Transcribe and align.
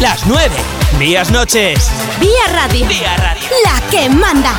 Las 0.00 0.24
9. 0.28 0.54
Días 1.00 1.32
noches. 1.32 1.90
Vía 2.20 2.30
Radio. 2.54 2.86
Vía 2.86 3.16
Radio. 3.16 3.48
La 3.64 3.90
que 3.90 4.08
manda. 4.08 4.52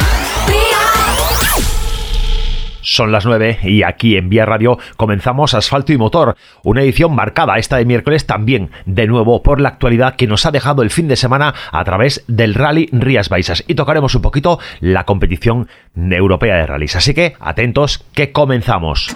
Son 2.81 3.13
las 3.13 3.26
9 3.26 3.60
y 3.63 3.83
aquí 3.83 4.17
en 4.17 4.28
Vía 4.28 4.46
Radio 4.46 4.79
comenzamos 4.97 5.53
Asfalto 5.53 5.94
y 5.94 5.97
Motor, 5.97 6.35
una 6.63 6.81
edición 6.81 7.15
marcada 7.15 7.57
esta 7.57 7.78
de 7.78 7.85
miércoles 7.85 8.25
también 8.25 8.71
de 8.85 9.07
nuevo 9.07 9.42
por 9.42 9.62
la 9.62 9.70
actualidad 9.70 10.17
que 10.17 10.28
nos 10.28 10.46
ha 10.46 10.52
dejado 10.52 10.81
el 10.81 10.89
fin 10.89 11.07
de 11.07 11.15
semana 11.15 11.53
a 11.71 11.85
través 11.85 12.26
del 12.28 12.53
Rally 12.53 12.90
Rías 12.92 13.29
Baixas 13.29 13.63
y 13.65 13.76
tocaremos 13.76 14.15
un 14.15 14.21
poquito 14.21 14.60
la 14.81 15.06
competición 15.06 15.69
europea 15.96 16.58
de 16.58 16.66
rallies. 16.66 16.98
Así 16.98 17.13
que 17.13 17.35
atentos 17.40 18.03
que 18.13 18.34
comenzamos. 18.34 19.15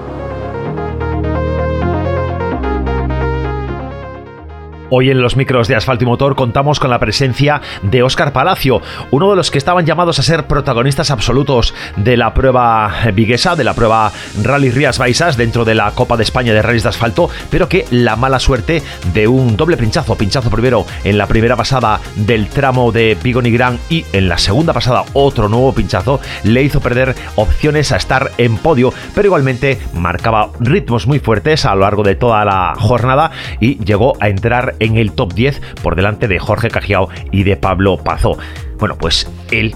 Hoy 4.93 5.09
en 5.09 5.21
los 5.21 5.37
micros 5.37 5.69
de 5.69 5.75
Asfalto 5.77 6.03
y 6.03 6.07
Motor 6.07 6.35
contamos 6.35 6.81
con 6.81 6.89
la 6.89 6.99
presencia 6.99 7.61
de 7.81 8.03
Óscar 8.03 8.33
Palacio, 8.33 8.81
uno 9.09 9.29
de 9.29 9.37
los 9.37 9.49
que 9.49 9.57
estaban 9.57 9.85
llamados 9.85 10.19
a 10.19 10.21
ser 10.21 10.47
protagonistas 10.47 11.11
absolutos 11.11 11.73
de 11.95 12.17
la 12.17 12.33
prueba 12.33 12.93
viguesa, 13.13 13.55
de 13.55 13.63
la 13.63 13.73
prueba 13.73 14.11
Rally 14.43 14.69
Rías 14.69 14.97
Baixas 14.97 15.37
dentro 15.37 15.63
de 15.63 15.75
la 15.75 15.91
Copa 15.91 16.17
de 16.17 16.23
España 16.23 16.53
de 16.53 16.61
Rallys 16.61 16.83
de 16.83 16.89
Asfalto, 16.89 17.29
pero 17.49 17.69
que 17.69 17.85
la 17.89 18.17
mala 18.17 18.37
suerte 18.37 18.83
de 19.13 19.29
un 19.29 19.55
doble 19.55 19.77
pinchazo, 19.77 20.17
pinchazo 20.17 20.49
primero 20.49 20.85
en 21.05 21.17
la 21.17 21.25
primera 21.25 21.55
pasada 21.55 22.01
del 22.17 22.49
tramo 22.49 22.91
de 22.91 23.17
Vigo 23.23 23.41
Nigrán 23.41 23.79
y 23.87 24.05
en 24.11 24.27
la 24.27 24.37
segunda 24.37 24.73
pasada 24.73 25.05
otro 25.13 25.47
nuevo 25.47 25.73
pinchazo, 25.73 26.19
le 26.43 26.63
hizo 26.63 26.81
perder 26.81 27.15
opciones 27.37 27.93
a 27.93 27.95
estar 27.95 28.31
en 28.37 28.57
podio, 28.57 28.93
pero 29.15 29.27
igualmente 29.27 29.79
marcaba 29.93 30.49
ritmos 30.59 31.07
muy 31.07 31.19
fuertes 31.19 31.65
a 31.65 31.75
lo 31.75 31.81
largo 31.81 32.03
de 32.03 32.15
toda 32.15 32.43
la 32.43 32.73
jornada 32.77 33.31
y 33.61 33.81
llegó 33.85 34.17
a 34.19 34.27
entrar 34.27 34.75
en 34.81 34.97
el 34.97 35.13
top 35.13 35.33
10 35.33 35.61
por 35.81 35.95
delante 35.95 36.27
de 36.27 36.39
Jorge 36.39 36.69
Cajiao 36.69 37.07
y 37.31 37.43
de 37.43 37.55
Pablo 37.55 37.97
Pazó. 37.97 38.37
Bueno, 38.77 38.97
pues 38.97 39.29
él, 39.51 39.73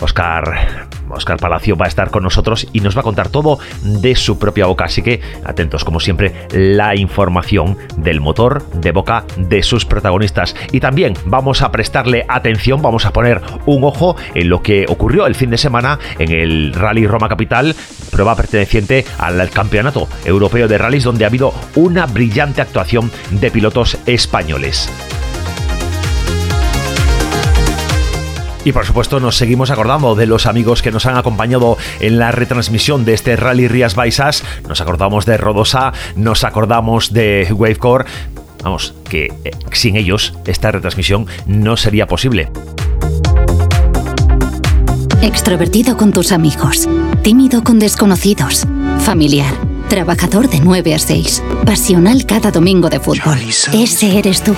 Oscar 0.00 0.87
Oscar 1.10 1.38
Palacio 1.38 1.76
va 1.76 1.86
a 1.86 1.88
estar 1.88 2.10
con 2.10 2.22
nosotros 2.22 2.66
y 2.72 2.80
nos 2.80 2.96
va 2.96 3.00
a 3.00 3.04
contar 3.04 3.28
todo 3.28 3.58
de 3.82 4.14
su 4.14 4.38
propia 4.38 4.66
boca. 4.66 4.84
Así 4.84 5.02
que 5.02 5.20
atentos, 5.44 5.84
como 5.84 6.00
siempre, 6.00 6.32
la 6.50 6.96
información 6.96 7.76
del 7.96 8.20
motor 8.20 8.68
de 8.72 8.92
boca 8.92 9.24
de 9.36 9.62
sus 9.62 9.84
protagonistas. 9.84 10.54
Y 10.72 10.80
también 10.80 11.14
vamos 11.24 11.62
a 11.62 11.72
prestarle 11.72 12.24
atención, 12.28 12.82
vamos 12.82 13.06
a 13.06 13.12
poner 13.12 13.40
un 13.66 13.84
ojo 13.84 14.16
en 14.34 14.48
lo 14.48 14.62
que 14.62 14.86
ocurrió 14.88 15.26
el 15.26 15.34
fin 15.34 15.50
de 15.50 15.58
semana 15.58 15.98
en 16.18 16.30
el 16.32 16.72
Rally 16.74 17.06
Roma 17.06 17.28
Capital, 17.28 17.74
prueba 18.10 18.36
perteneciente 18.36 19.04
al 19.18 19.50
Campeonato 19.50 20.08
Europeo 20.24 20.68
de 20.68 20.78
Rallys, 20.78 21.04
donde 21.04 21.24
ha 21.24 21.28
habido 21.28 21.52
una 21.74 22.06
brillante 22.06 22.60
actuación 22.60 23.10
de 23.30 23.50
pilotos 23.50 23.98
españoles. 24.06 24.90
Y 28.64 28.72
por 28.72 28.84
supuesto 28.84 29.20
nos 29.20 29.36
seguimos 29.36 29.70
acordando 29.70 30.14
de 30.14 30.26
los 30.26 30.46
amigos 30.46 30.82
que 30.82 30.90
nos 30.90 31.06
han 31.06 31.16
acompañado 31.16 31.78
en 32.00 32.18
la 32.18 32.32
retransmisión 32.32 33.04
de 33.04 33.14
este 33.14 33.36
Rally 33.36 33.68
Rías 33.68 33.94
Baixas. 33.94 34.44
Nos 34.68 34.80
acordamos 34.80 35.26
de 35.26 35.36
Rodosa, 35.36 35.92
nos 36.16 36.44
acordamos 36.44 37.12
de 37.12 37.48
Wavecore. 37.50 38.06
Vamos, 38.62 38.94
que 39.08 39.32
eh, 39.44 39.50
sin 39.72 39.96
ellos 39.96 40.34
esta 40.46 40.72
retransmisión 40.72 41.26
no 41.46 41.76
sería 41.76 42.06
posible. 42.06 42.50
Extrovertido 45.22 45.96
con 45.96 46.12
tus 46.12 46.32
amigos, 46.32 46.88
tímido 47.22 47.62
con 47.62 47.78
desconocidos, 47.78 48.66
familiar 49.00 49.67
Trabajador 49.88 50.50
de 50.50 50.60
9 50.60 50.94
a 50.94 50.98
6. 50.98 51.42
Pasional 51.64 52.26
cada 52.26 52.50
domingo 52.50 52.90
de 52.90 53.00
fútbol. 53.00 53.38
Ese 53.72 54.18
eres 54.18 54.42
tú. 54.42 54.54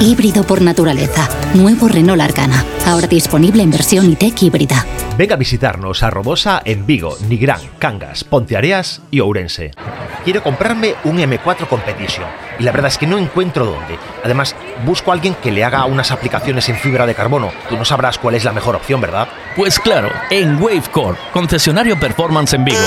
Híbrido 0.00 0.42
por 0.44 0.60
naturaleza. 0.60 1.28
Nuevo 1.54 1.86
Renault 1.86 2.20
Arcana. 2.20 2.64
Ahora 2.84 3.06
disponible 3.06 3.62
en 3.62 3.70
versión 3.70 4.10
ITEC 4.10 4.42
híbrida. 4.42 4.84
Venga 5.16 5.34
a 5.34 5.38
visitarnos 5.38 6.02
a 6.02 6.10
Robosa 6.10 6.62
en 6.64 6.84
Vigo, 6.86 7.16
Nigrán, 7.28 7.60
Cangas, 7.78 8.24
Ponteareas 8.24 9.02
y 9.10 9.20
Ourense. 9.20 9.70
Quiero 10.24 10.42
comprarme 10.42 10.94
un 11.04 11.18
M4 11.18 11.68
Competition 11.68 12.26
y 12.58 12.64
la 12.64 12.72
verdad 12.72 12.88
es 12.88 12.98
que 12.98 13.06
no 13.06 13.18
encuentro 13.18 13.66
dónde. 13.66 13.98
Además, 14.24 14.54
busco 14.86 15.10
a 15.10 15.14
alguien 15.14 15.34
que 15.34 15.52
le 15.52 15.64
haga 15.64 15.84
unas 15.84 16.10
aplicaciones 16.12 16.68
en 16.68 16.76
fibra 16.76 17.06
de 17.06 17.14
carbono. 17.14 17.52
Tú 17.68 17.76
no 17.76 17.84
sabrás 17.84 18.18
cuál 18.18 18.36
es 18.36 18.44
la 18.44 18.52
mejor 18.52 18.76
opción, 18.76 19.00
¿verdad? 19.00 19.28
Pues 19.54 19.78
claro, 19.78 20.10
en 20.30 20.62
Wavecore, 20.62 21.18
concesionario 21.32 21.98
Performance 22.00 22.54
en 22.54 22.64
Vigo. 22.64 22.78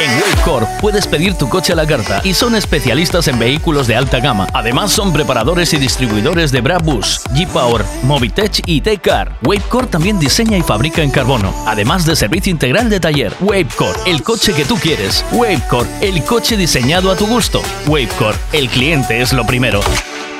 En 0.00 0.20
Wavecore 0.20 0.66
puedes 0.80 0.95
pedir 1.04 1.34
tu 1.34 1.48
coche 1.48 1.72
a 1.72 1.76
la 1.76 1.86
carta 1.86 2.20
y 2.22 2.32
son 2.32 2.54
especialistas 2.54 3.26
en 3.26 3.40
vehículos 3.40 3.88
de 3.88 3.96
alta 3.96 4.20
gama. 4.20 4.46
Además, 4.54 4.92
son 4.92 5.12
preparadores 5.12 5.74
y 5.74 5.78
distribuidores 5.78 6.52
de 6.52 6.60
Brabus, 6.60 7.22
G-Power, 7.34 7.84
Movitech 8.04 8.62
y 8.66 8.80
T-Car. 8.80 9.36
Wavecore 9.42 9.88
también 9.88 10.20
diseña 10.20 10.56
y 10.56 10.62
fabrica 10.62 11.02
en 11.02 11.10
carbono, 11.10 11.52
además 11.66 12.06
de 12.06 12.14
servicio 12.14 12.52
integral 12.52 12.88
de 12.88 13.00
taller. 13.00 13.32
Wavecore, 13.40 13.98
el 14.06 14.22
coche 14.22 14.52
que 14.52 14.64
tú 14.64 14.76
quieres. 14.76 15.24
Wavecore, 15.32 15.88
el 16.02 16.22
coche 16.22 16.56
diseñado 16.56 17.10
a 17.10 17.16
tu 17.16 17.26
gusto. 17.26 17.60
Wavecore, 17.88 18.38
el 18.52 18.68
cliente 18.68 19.20
es 19.20 19.32
lo 19.32 19.44
primero. 19.44 19.80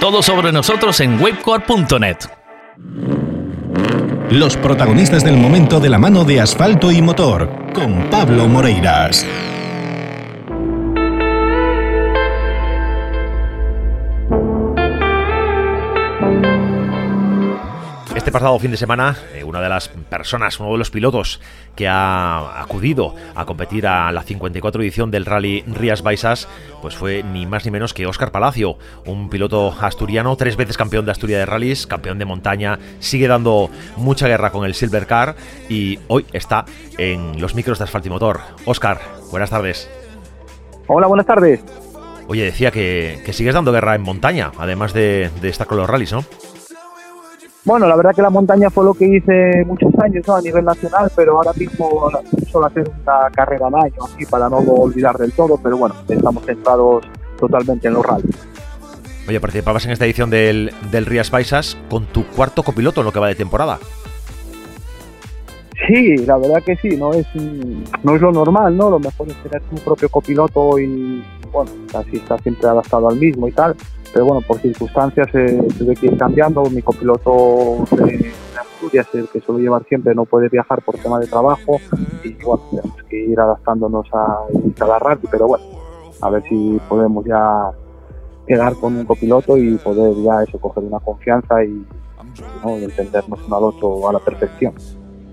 Todo 0.01 0.23
sobre 0.23 0.53
nosotros 0.53 1.01
en 1.01 1.21
wavecore.net. 1.21 2.19
Los 4.31 4.57
protagonistas 4.57 5.25
del 5.25 5.37
momento 5.37 5.79
de 5.81 5.89
la 5.89 5.99
mano 5.99 6.25
de 6.25 6.41
asfalto 6.41 6.91
y 6.91 7.01
motor, 7.01 7.49
con 7.73 8.11
Pablo 8.11 8.49
Moreiras. 8.49 9.25
Este 18.27 18.33
pasado 18.33 18.59
fin 18.59 18.73
de 18.73 18.77
semana, 18.77 19.17
eh, 19.37 19.45
una 19.45 19.61
de 19.61 19.69
las 19.69 19.87
personas, 19.87 20.59
uno 20.59 20.73
de 20.73 20.79
los 20.79 20.91
pilotos 20.91 21.41
que 21.77 21.87
ha 21.87 22.61
acudido 22.61 23.15
a 23.37 23.45
competir 23.45 23.87
a 23.87 24.11
la 24.11 24.25
54 24.25 24.83
edición 24.83 25.13
del 25.13 25.25
Rally 25.25 25.63
Rías 25.69 26.03
Baixas, 26.03 26.49
pues 26.83 26.97
fue 26.97 27.23
ni 27.23 27.47
más 27.47 27.65
ni 27.65 27.71
menos 27.71 27.95
que 27.95 28.05
Óscar 28.05 28.33
Palacio, 28.33 28.79
un 29.07 29.31
piloto 29.31 29.73
asturiano, 29.81 30.35
tres 30.35 30.57
veces 30.57 30.77
campeón 30.77 31.05
de 31.05 31.13
Asturias 31.13 31.39
de 31.39 31.47
rallies, 31.47 31.87
campeón 31.87 32.19
de 32.19 32.25
montaña, 32.25 32.81
sigue 32.99 33.29
dando 33.29 33.71
mucha 33.97 34.27
guerra 34.27 34.51
con 34.51 34.65
el 34.65 34.75
Silver 34.75 35.07
Car 35.07 35.37
y 35.69 36.01
hoy 36.09 36.27
está 36.33 36.65
en 36.99 37.41
los 37.41 37.55
micros 37.55 37.79
de 37.79 37.85
Asfalto 37.85 38.09
y 38.09 38.11
Motor. 38.11 38.41
Óscar, 38.65 38.99
buenas 39.31 39.51
tardes. 39.51 39.89
Hola, 40.89 41.07
buenas 41.07 41.27
tardes. 41.27 41.65
Oye, 42.27 42.43
decía 42.43 42.73
que, 42.73 43.23
sigues 43.33 43.55
dando 43.55 43.71
guerra 43.71 43.95
en 43.95 44.03
montaña, 44.03 44.51
además 44.59 44.93
de, 44.93 45.31
de 45.41 45.49
estar 45.49 45.69
con 45.69 45.79
los 45.79 45.89
rallies, 45.89 46.13
¿no? 46.13 46.25
Bueno, 47.67 47.89
la 47.89 47.97
verdad 47.97 48.13
que 48.15 48.23
la 48.23 48.31
montaña 48.31 48.71
fue 48.71 48.85
lo 48.85 48.95
que 48.95 49.05
hice 49.05 49.65
muchos 49.67 49.93
años 49.99 50.29
a 50.29 50.41
nivel 50.41 50.65
nacional, 50.65 51.11
pero 51.17 51.37
ahora 51.37 51.53
mismo 51.55 52.09
solo 52.49 52.67
hacer 52.67 52.89
una 53.03 53.29
carrera 53.33 53.67
al 53.67 53.75
año 53.75 54.05
así 54.05 54.25
para 54.25 54.49
no 54.49 54.59
olvidar 54.59 55.19
del 55.19 55.33
todo, 55.33 55.59
pero 55.61 55.77
bueno, 55.77 55.97
estamos 56.09 56.47
centrados 56.47 57.05
totalmente 57.37 57.89
en 57.89 57.95
los 57.95 58.07
rallies. 58.07 58.37
Oye, 59.29 59.41
participabas 59.41 59.85
en 59.85 59.91
esta 59.91 60.05
edición 60.05 60.31
del, 60.31 60.73
del 60.93 61.07
Rías 61.07 61.33
Baixas 61.33 61.77
con 61.91 62.07
tu 62.07 62.25
cuarto 62.25 62.63
copiloto 62.63 63.01
en 63.01 63.07
lo 63.07 63.13
que 63.13 63.19
va 63.19 63.27
de 63.27 63.35
temporada. 63.35 63.81
Sí, 65.89 66.19
la 66.19 66.39
verdad 66.39 66.63
que 66.65 66.77
sí, 66.77 66.97
no 66.97 67.13
es 67.15 67.27
no 68.05 68.15
es 68.15 68.23
lo 68.23 68.31
normal, 68.31 68.77
¿no? 68.77 68.91
Lo 68.91 69.01
mejor 69.01 69.29
es 69.29 69.43
tener 69.43 69.61
tu 69.63 69.75
propio 69.77 70.09
copiloto 70.09 70.79
y, 70.79 71.21
bueno, 71.51 71.73
así 71.95 72.17
está 72.17 72.39
siempre 72.39 72.69
adaptado 72.69 73.09
al 73.09 73.17
mismo 73.17 73.49
y 73.49 73.53
tal 73.53 73.75
pero 74.17 74.29
bueno, 74.29 74.41
por 74.41 74.59
circunstancias 74.61 75.29
eh, 75.35 75.63
tuve 75.77 75.95
que 75.95 76.07
ir 76.07 76.17
cambiando. 76.17 76.63
Mi 76.71 76.81
copiloto 76.81 77.85
de, 77.97 78.33
Asturias, 78.59 79.07
el 79.13 79.29
que 79.29 79.43
suelo 79.43 79.61
llevar 79.61 79.85
siempre, 79.85 80.15
no 80.15 80.25
puede 80.25 80.49
viajar 80.49 80.81
por 80.81 80.97
tema 80.97 81.21
de 81.21 81.27
trabajo 81.27 81.79
y 82.25 82.33
bueno, 82.43 82.63
tenemos 82.71 83.03
que 83.11 83.27
ir 83.27 83.39
adaptándonos 83.39 84.07
a 84.15 84.39
cada 84.75 84.99
rato, 84.99 85.29
pero 85.31 85.49
bueno, 85.49 85.67
a 86.23 86.31
ver 86.31 86.43
si 86.49 86.81
podemos 86.89 87.27
ya 87.27 87.73
quedar 88.47 88.75
con 88.77 88.97
un 88.97 89.05
copiloto 89.05 89.59
y 89.59 89.77
poder 89.77 90.15
ya 90.25 90.45
eso, 90.45 90.59
coger 90.59 90.85
una 90.85 91.01
confianza 91.01 91.63
y, 91.63 91.85
entendernos 92.65 93.39
uno 93.47 93.57
al 93.57 93.65
otro 93.65 94.09
a 94.09 94.15
la 94.15 94.19
perfección. 94.19 94.73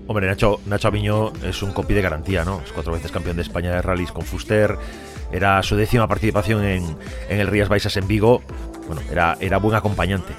Hombre, 0.06 0.26
Nacho, 0.26 0.58
Nacho 0.66 0.88
Aviño 0.88 1.32
es 1.42 1.62
un 1.62 1.72
copy 1.72 1.94
de 1.94 2.02
garantía, 2.02 2.44
¿no? 2.44 2.60
Es 2.60 2.70
cuatro 2.70 2.92
veces 2.92 3.10
campeón 3.10 3.36
de 3.36 3.42
España 3.42 3.70
de 3.70 3.80
rallies 3.80 4.12
con 4.12 4.24
Fuster. 4.24 4.76
Era 5.32 5.62
su 5.62 5.76
décima 5.76 6.06
participación 6.06 6.64
en, 6.64 6.84
en 7.28 7.40
el 7.40 7.46
Rías 7.48 7.68
Baixas 7.68 7.96
en 7.96 8.06
Vigo. 8.06 8.40
Bueno, 8.86 9.02
era, 9.10 9.36
era 9.40 9.58
buen 9.58 9.74
acompañante. 9.74 10.32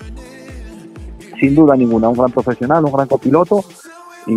Sin 1.39 1.55
duda 1.55 1.75
ninguna, 1.75 2.09
un 2.09 2.17
gran 2.17 2.31
profesional, 2.31 2.85
un 2.85 2.91
gran 2.91 3.07
copiloto. 3.07 3.63
Y 4.27 4.33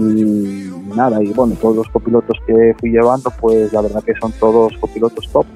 nada, 0.94 1.22
y 1.22 1.32
bueno, 1.32 1.54
todos 1.60 1.76
los 1.76 1.88
copilotos 1.88 2.36
que 2.46 2.74
fui 2.78 2.90
llevando, 2.90 3.32
pues 3.40 3.72
la 3.72 3.80
verdad 3.80 4.02
que 4.04 4.12
son 4.20 4.32
todos 4.32 4.76
copilotos 4.78 5.26
top, 5.32 5.46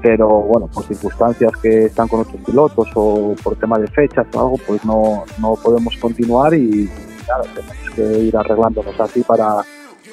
pero 0.00 0.28
bueno, 0.28 0.68
por 0.68 0.84
circunstancias 0.84 1.50
que 1.60 1.86
están 1.86 2.06
con 2.06 2.20
otros 2.20 2.40
pilotos 2.46 2.88
o 2.94 3.34
por 3.42 3.56
tema 3.56 3.78
de 3.80 3.88
fechas 3.88 4.24
o 4.34 4.40
algo, 4.40 4.56
pues 4.66 4.84
no, 4.84 5.24
no 5.40 5.56
podemos 5.56 5.96
continuar 5.96 6.54
y 6.54 6.88
nada, 7.26 7.42
tenemos 7.54 7.90
que 7.96 8.18
ir 8.20 8.36
arreglándonos 8.36 9.00
así 9.00 9.22
para, 9.22 9.64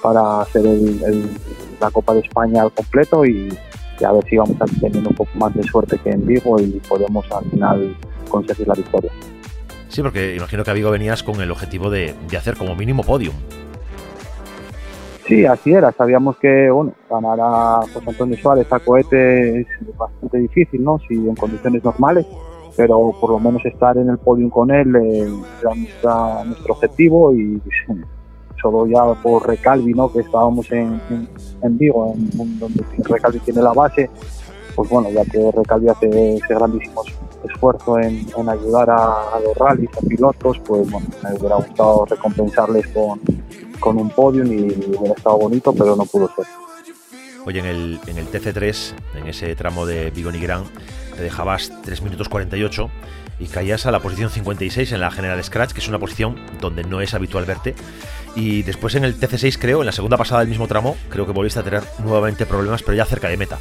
para 0.01 0.41
hacer 0.41 0.63
la 1.79 1.91
Copa 1.91 2.15
de 2.15 2.21
España 2.21 2.63
al 2.63 2.71
completo 2.71 3.23
y, 3.23 3.55
a 4.05 4.11
ver 4.11 4.23
si 4.25 4.37
vamos 4.37 4.57
tener 4.79 4.97
un 4.97 5.15
poco 5.15 5.31
más 5.35 5.53
de 5.53 5.63
suerte 5.63 5.97
que 5.97 6.11
en 6.11 6.25
Vigo 6.25 6.59
y 6.59 6.81
podemos 6.87 7.25
al 7.31 7.45
final 7.45 7.95
conseguir 8.29 8.67
la 8.67 8.75
victoria. 8.75 9.11
Sí, 9.87 10.01
porque 10.01 10.35
imagino 10.35 10.63
que 10.63 10.71
a 10.71 10.73
Vigo 10.73 10.91
venías 10.91 11.23
con 11.23 11.41
el 11.41 11.51
objetivo 11.51 11.89
de, 11.89 12.13
de 12.29 12.37
hacer 12.37 12.55
como 12.55 12.75
mínimo 12.75 13.03
podium. 13.03 13.33
Sí, 15.29 15.45
así 15.45 15.73
era. 15.73 15.91
Sabíamos 15.91 16.37
que 16.37 16.71
bueno, 16.71 16.93
ganar 17.09 17.39
a 17.39 17.81
José 17.93 18.09
Antonio 18.09 18.37
Suárez 18.37 18.71
a 18.73 18.79
cohete 18.79 19.61
es 19.61 19.67
bastante 19.95 20.39
difícil, 20.39 20.83
¿no? 20.83 20.97
Si 21.07 21.13
en 21.13 21.35
condiciones 21.35 21.83
normales, 21.83 22.25
pero 22.75 23.13
por 23.21 23.31
lo 23.31 23.39
menos 23.39 23.63
estar 23.63 23.95
en 23.97 24.09
el 24.09 24.17
podium 24.17 24.49
con 24.49 24.71
él 24.71 24.95
eh, 24.95 25.29
era 26.01 26.43
nuestro 26.45 26.73
objetivo 26.73 27.35
y 27.35 27.61
solo 28.61 28.87
ya 28.87 29.03
por 29.21 29.47
Recalvi, 29.47 29.93
¿no? 29.93 30.11
Que 30.11 30.19
estábamos 30.19 30.71
en, 30.71 30.99
en, 31.61 31.77
Vigo, 31.77 32.13
en, 32.15 32.59
donde 32.59 32.83
Recalvi 32.97 33.39
tiene 33.39 33.61
la 33.61 33.73
base, 33.73 34.09
pues 34.75 34.89
bueno, 34.89 35.09
ya 35.11 35.23
que 35.25 35.51
Recalvi 35.51 35.89
hace 35.89 36.35
ese 36.35 36.53
grandísimo 36.53 37.03
esfuerzo 37.49 37.99
en, 37.99 38.27
ayudar 38.49 38.89
a, 38.89 39.35
a, 39.35 39.39
los 39.43 39.57
rallies, 39.57 39.89
a 39.97 40.01
pilotos, 40.01 40.59
pues 40.59 40.89
bueno, 40.91 41.07
me 41.23 41.33
hubiera 41.35 41.55
gustado 41.55 42.05
recompensarles 42.05 42.87
con 42.87 43.19
con 43.79 43.97
un 43.97 44.09
podio 44.09 44.45
y 44.45 44.67
hubiera 44.97 45.13
estado 45.15 45.37
bonito, 45.37 45.73
pero 45.73 45.95
no 45.95 46.05
pudo 46.05 46.29
ser. 46.35 46.45
Oye, 47.45 47.59
en 47.59 47.65
el, 47.65 47.99
en 48.07 48.17
el 48.17 48.29
TC3, 48.29 48.93
en 49.15 49.27
ese 49.27 49.55
tramo 49.55 49.85
de 49.85 50.11
Vigo 50.11 50.31
Gran, 50.33 50.63
te 51.15 51.23
dejabas 51.23 51.71
3 51.83 52.01
minutos 52.03 52.29
48 52.29 52.89
y 53.39 53.45
caías 53.47 53.85
a 53.85 53.91
la 53.91 54.01
posición 54.01 54.29
56 54.29 54.91
en 54.91 54.99
la 54.99 55.09
General 55.09 55.41
Scratch, 55.43 55.71
que 55.71 55.79
es 55.79 55.87
una 55.87 55.99
posición 55.99 56.35
donde 56.59 56.83
no 56.83 57.01
es 57.01 57.13
habitual 57.13 57.45
verte. 57.45 57.75
Y 58.35 58.63
después 58.63 58.95
en 58.95 59.05
el 59.05 59.19
TC6, 59.19 59.57
creo, 59.59 59.79
en 59.81 59.85
la 59.85 59.91
segunda 59.91 60.17
pasada 60.17 60.41
del 60.41 60.49
mismo 60.49 60.67
tramo, 60.67 60.95
creo 61.09 61.25
que 61.25 61.31
volviste 61.31 61.59
a 61.59 61.63
tener 61.63 61.83
nuevamente 62.03 62.45
problemas, 62.45 62.83
pero 62.83 62.95
ya 62.95 63.05
cerca 63.05 63.27
de 63.27 63.37
meta. 63.37 63.57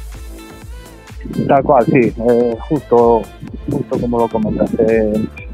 Tal 1.47 1.63
cual, 1.63 1.85
sí, 1.85 2.13
eh, 2.29 2.57
justo, 2.61 3.21
justo 3.69 3.99
como 3.99 4.19
lo 4.19 4.27
comentaste, 4.27 5.11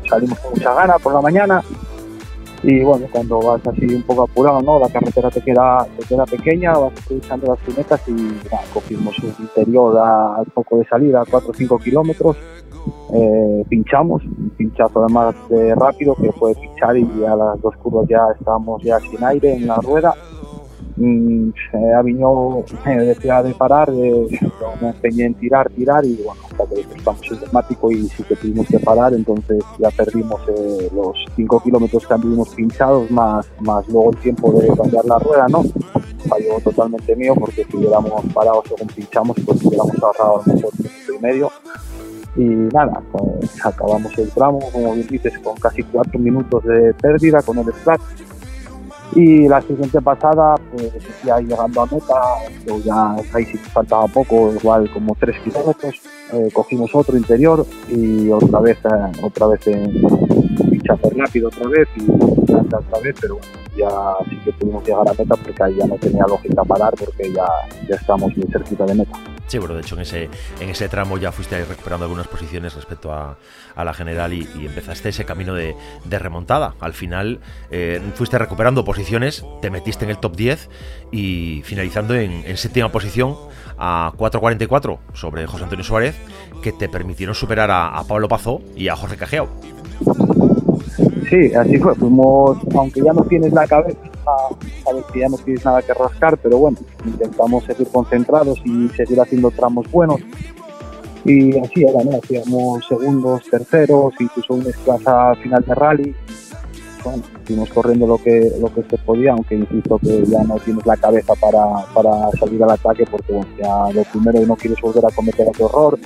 salimos 0.07 0.39
con 0.39 0.51
mucha 0.51 0.73
gana 0.75 0.99
por 0.99 1.13
la 1.13 1.21
mañana, 1.21 1.63
y 2.67 2.83
bueno, 2.83 3.05
cuando 3.11 3.39
vas 3.39 3.61
así 3.67 3.85
un 3.93 4.01
poco 4.01 4.23
apurado, 4.23 4.59
¿no? 4.61 4.79
La 4.79 4.89
carretera 4.89 5.29
te 5.29 5.39
queda, 5.41 5.85
te 5.99 6.07
queda 6.07 6.25
pequeña, 6.25 6.73
vas 6.73 6.93
aprovechando 6.99 7.47
las 7.47 7.59
cunetas 7.59 8.01
y 8.07 8.15
cogimos 8.73 9.19
un 9.19 9.35
interior 9.39 9.97
al 9.97 10.45
poco 10.47 10.79
de 10.79 10.85
salida, 10.85 11.23
4 11.29 11.49
o 11.49 11.53
5 11.53 11.77
kilómetros, 11.79 12.37
eh, 13.13 13.63
pinchamos, 13.69 14.23
un 14.23 14.51
pinchazo 14.57 15.03
además 15.03 15.35
de 15.49 15.75
rápido 15.75 16.15
que 16.15 16.31
fue 16.33 16.53
pinchar 16.55 16.97
y 16.97 17.07
a 17.25 17.35
las 17.35 17.61
dos 17.61 17.75
curvas 17.77 18.07
ya 18.07 18.27
estábamos 18.37 18.81
ya 18.83 18.99
sin 18.99 19.23
aire 19.23 19.55
en 19.55 19.67
la 19.67 19.77
rueda 19.77 20.13
Mm, 20.97 21.49
a 21.73 21.99
Aviñó 21.99 22.63
me 22.85 22.97
decía 23.05 23.43
de 23.43 23.53
parar, 23.53 23.91
me 23.91 24.87
empeñé 24.87 25.25
en 25.25 25.33
tirar, 25.33 25.69
tirar 25.69 26.05
y 26.05 26.15
bueno, 26.23 26.41
hasta 26.49 26.65
que 26.67 26.81
estamos 26.81 27.21
el 27.31 27.39
temático 27.39 27.91
y 27.91 28.07
sí 28.07 28.23
que 28.23 28.35
tuvimos 28.37 28.67
que 28.67 28.79
parar, 28.79 29.13
entonces 29.13 29.61
ya 29.77 29.89
perdimos 29.91 30.39
eh, 30.47 30.89
los 30.95 31.17
5 31.35 31.63
kilómetros 31.63 32.07
que 32.07 32.13
anduvimos 32.13 32.49
pinchados, 32.55 33.11
más, 33.11 33.45
más 33.59 33.85
luego 33.89 34.11
el 34.11 34.17
tiempo 34.19 34.53
de 34.53 34.67
cambiar 34.67 35.03
la 35.05 35.19
rueda, 35.19 35.47
¿no? 35.49 35.63
Falló 36.29 36.59
totalmente 36.63 37.13
mío 37.15 37.35
porque 37.35 37.65
si 37.65 37.75
hubiéramos 37.75 38.23
parado 38.33 38.63
según 38.65 38.87
pinchamos, 38.87 39.35
pues 39.45 39.65
hubiéramos 39.65 40.01
ahorrado 40.01 40.41
a 40.41 40.47
lo 40.47 40.53
mejor 40.53 40.71
un 40.77 40.83
minuto 40.83 41.13
y 41.13 41.19
medio. 41.19 41.51
Y 42.35 42.43
nada, 42.43 43.01
pues 43.11 43.65
acabamos 43.65 44.17
el 44.17 44.29
tramo, 44.31 44.59
como 44.71 44.93
bien 44.93 45.07
dices, 45.07 45.37
con 45.39 45.55
casi 45.55 45.83
4 45.83 46.19
minutos 46.19 46.63
de 46.63 46.93
pérdida 46.93 47.41
con 47.41 47.57
el 47.59 47.73
splat 47.73 48.01
y 49.13 49.47
la 49.47 49.61
siguiente 49.61 50.01
pasada, 50.01 50.55
pues 50.71 50.91
ya 51.23 51.39
llegando 51.39 51.81
a 51.81 51.85
meta, 51.85 52.21
yo 52.65 52.79
ya 52.79 53.15
ahí 53.33 53.45
sí 53.45 53.57
faltaba 53.57 54.07
poco, 54.07 54.53
igual 54.53 54.89
como 54.91 55.15
3 55.17 55.39
kilómetros, 55.39 56.01
eh, 56.33 56.49
cogimos 56.51 56.93
otro 56.93 57.15
interior 57.15 57.65
y 57.89 58.29
otra 58.29 58.59
vez, 58.59 58.77
eh, 58.77 59.11
otra 59.21 59.47
vez 59.47 59.67
en 59.67 59.89
pinchazo 60.69 61.09
rápido 61.15 61.47
otra 61.47 61.67
vez 61.69 61.87
y 61.95 62.11
otra 62.11 62.99
vez, 63.01 63.15
pero 63.21 63.35
bueno, 63.35 63.64
ya 63.75 63.89
sí 64.29 64.37
que 64.43 64.51
pudimos 64.53 64.85
llegar 64.85 65.07
a 65.07 65.13
meta 65.13 65.35
porque 65.35 65.63
ahí 65.63 65.75
ya 65.77 65.87
no 65.87 65.95
tenía 65.95 66.25
lógica 66.27 66.63
parar 66.63 66.93
porque 66.97 67.31
ya, 67.33 67.45
ya 67.87 67.95
estamos 67.95 68.35
muy 68.35 68.47
cerquita 68.51 68.85
de 68.85 68.95
meta. 68.95 69.19
Sí, 69.47 69.59
bueno, 69.59 69.75
de 69.75 69.81
hecho 69.81 69.95
en 69.95 70.01
ese, 70.01 70.29
en 70.59 70.69
ese 70.69 70.89
tramo 70.89 71.17
ya 71.17 71.31
fuiste 71.31 71.63
recuperando 71.65 72.05
algunas 72.05 72.27
posiciones 72.27 72.73
respecto 72.73 73.13
a, 73.13 73.37
la 73.75 73.93
general 73.93 74.33
y, 74.33 74.47
empezaste 74.65 75.09
ese 75.09 75.25
camino 75.25 75.53
de, 75.53 75.75
remontada. 76.09 76.73
Al 76.79 76.93
final 76.93 77.41
eh, 77.69 78.01
fuiste 78.15 78.39
recuperando 78.39 78.83
posiciones, 78.83 79.45
te 79.61 79.69
metiste 79.69 80.05
en 80.05 80.11
el 80.11 80.17
top 80.17 80.35
10 80.35 80.69
y 81.11 81.61
finalizando 81.63 82.15
en, 82.15 82.57
séptima 82.57 82.91
posición 82.91 83.35
a 83.77 84.13
4.44 84.17 84.99
sobre 85.13 85.45
José 85.45 85.63
Antonio 85.65 85.83
Suárez, 85.83 86.15
que 86.63 86.71
te 86.71 86.89
permitieron 86.89 87.35
superar 87.35 87.69
a, 87.71 88.03
Pablo 88.07 88.27
Pazo 88.27 88.61
y 88.75 88.87
a 88.87 88.95
Jorge 88.95 89.17
Cajeao. 89.17 89.49
Sí, 91.29 91.53
así 91.53 91.77
fue. 91.77 91.95
Fuimos, 91.95 92.57
aunque 92.75 93.01
ya 93.01 93.13
no 93.13 93.23
tienes 93.23 93.51
la 93.53 93.67
cabeza, 93.67 93.97
sabes 94.83 95.05
que 95.11 95.19
ya 95.19 95.29
no 95.29 95.37
tienes 95.37 95.65
nada 95.65 95.81
que 95.81 95.93
rascar, 95.93 96.37
pero 96.37 96.57
bueno, 96.57 96.77
intentamos 97.05 97.63
seguir 97.63 97.87
concentrados 97.87 98.61
y 98.65 98.89
seguir 98.89 99.19
haciendo 99.19 99.51
tramos 99.51 99.89
buenos. 99.91 100.21
Y 101.23 101.57
así 101.57 101.83
era, 101.83 102.03
¿no? 102.03 102.17
Hacíamos 102.17 102.85
segundos, 102.87 103.41
terceros, 103.49 104.13
incluso 104.19 104.53
un 104.53 104.63
desplaza 104.63 105.33
final 105.35 105.63
de 105.65 105.75
rally. 105.75 106.15
Bueno, 107.03 107.23
fuimos 107.45 107.69
corriendo 107.69 108.07
lo 108.07 108.17
que, 108.17 108.51
lo 108.59 108.73
que 108.73 108.83
se 108.83 108.97
podía, 108.99 109.31
aunque 109.31 109.55
insisto 109.55 109.97
que 109.99 110.23
ya 110.25 110.43
no 110.43 110.55
tienes 110.57 110.85
la 110.85 110.97
cabeza 110.97 111.33
para, 111.35 111.85
para 111.93 112.31
salir 112.39 112.63
al 112.63 112.71
ataque, 112.71 113.05
porque 113.09 113.39
ya 113.59 113.89
lo 113.91 114.03
primero 114.03 114.45
no 114.45 114.55
quieres 114.55 114.79
volver 114.81 115.05
a 115.05 115.15
cometer 115.15 115.47
otro 115.47 115.67
error 115.67 115.99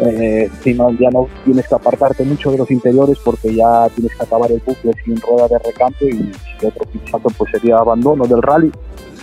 eh, 0.00 0.50
ya 0.64 1.10
no 1.10 1.28
tienes 1.44 1.68
que 1.68 1.74
apartarte 1.74 2.24
mucho 2.24 2.50
de 2.50 2.58
los 2.58 2.70
interiores 2.70 3.18
porque 3.24 3.54
ya 3.54 3.88
tienes 3.94 4.14
que 4.16 4.22
acabar 4.22 4.50
el 4.50 4.62
bucle 4.64 4.92
sin 5.04 5.20
rueda 5.20 5.48
de 5.48 5.58
recambio 5.58 6.08
y 6.08 6.32
otro 6.64 6.84
pinchazo 6.90 7.28
pues 7.36 7.50
sería 7.50 7.78
abandono 7.78 8.24
del 8.24 8.42
rally 8.42 8.72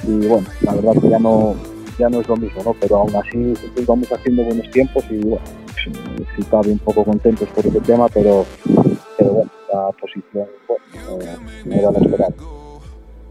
y 0.04 0.28
bueno, 0.28 0.48
la 0.62 0.74
verdad 0.74 1.02
que 1.02 1.10
ya 1.10 1.20
no 1.20 1.56
ya 1.98 2.10
no 2.10 2.22
es 2.22 2.28
lo 2.30 2.38
mismo, 2.38 2.64
¿no? 2.64 2.74
Pero 2.80 2.98
aún 2.98 3.16
así 3.16 3.54
vamos 3.86 4.08
haciendo 4.12 4.44
buenos 4.44 4.72
tiempos 4.72 5.04
y 5.10 5.18
bueno, 5.18 5.44
sí 5.84 6.44
cabe 6.50 6.72
un 6.72 6.80
poco 6.80 7.04
contentos 7.04 7.50
por 7.50 7.66
ese 7.66 7.82
tema, 7.82 8.08
pero, 8.08 8.46
pero 9.18 9.32
bueno, 9.32 9.52
la 9.74 9.90
posición 10.00 10.48
bueno, 10.68 11.24
eh, 11.24 11.38
no 11.66 11.76
era 11.76 11.92
la 11.92 12.00
esperada. 12.00 12.34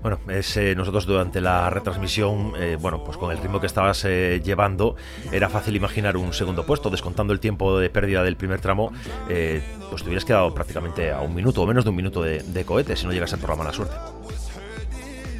Bueno, 0.02 0.18
es, 0.28 0.56
eh, 0.56 0.74
nosotros 0.76 1.06
durante 1.06 1.40
la 1.40 1.70
retransmisión, 1.70 2.52
eh, 2.58 2.76
bueno, 2.80 3.02
pues 3.02 3.16
con 3.16 3.32
el 3.32 3.38
ritmo 3.38 3.60
que 3.60 3.66
estabas 3.66 4.04
eh, 4.04 4.40
llevando, 4.44 4.94
era 5.32 5.48
fácil 5.48 5.74
imaginar 5.74 6.16
un 6.16 6.32
segundo 6.32 6.64
puesto, 6.64 6.88
descontando 6.88 7.32
el 7.32 7.40
tiempo 7.40 7.78
de 7.78 7.90
pérdida 7.90 8.22
del 8.22 8.36
primer 8.36 8.60
tramo, 8.60 8.92
pues 9.26 10.02
te 10.02 10.08
hubieras 10.08 10.24
quedado 10.24 10.54
prácticamente 10.54 11.10
a 11.10 11.20
un 11.20 11.34
minuto 11.34 11.62
o 11.62 11.66
menos 11.66 11.84
de 11.84 11.90
un 11.90 11.96
minuto 11.96 12.22
de, 12.22 12.64
cohete 12.64 12.94
si 12.94 13.06
no 13.06 13.12
llegas 13.12 13.32
al 13.32 13.40
programa 13.40 13.64
la 13.64 13.72
suerte. 13.72 13.94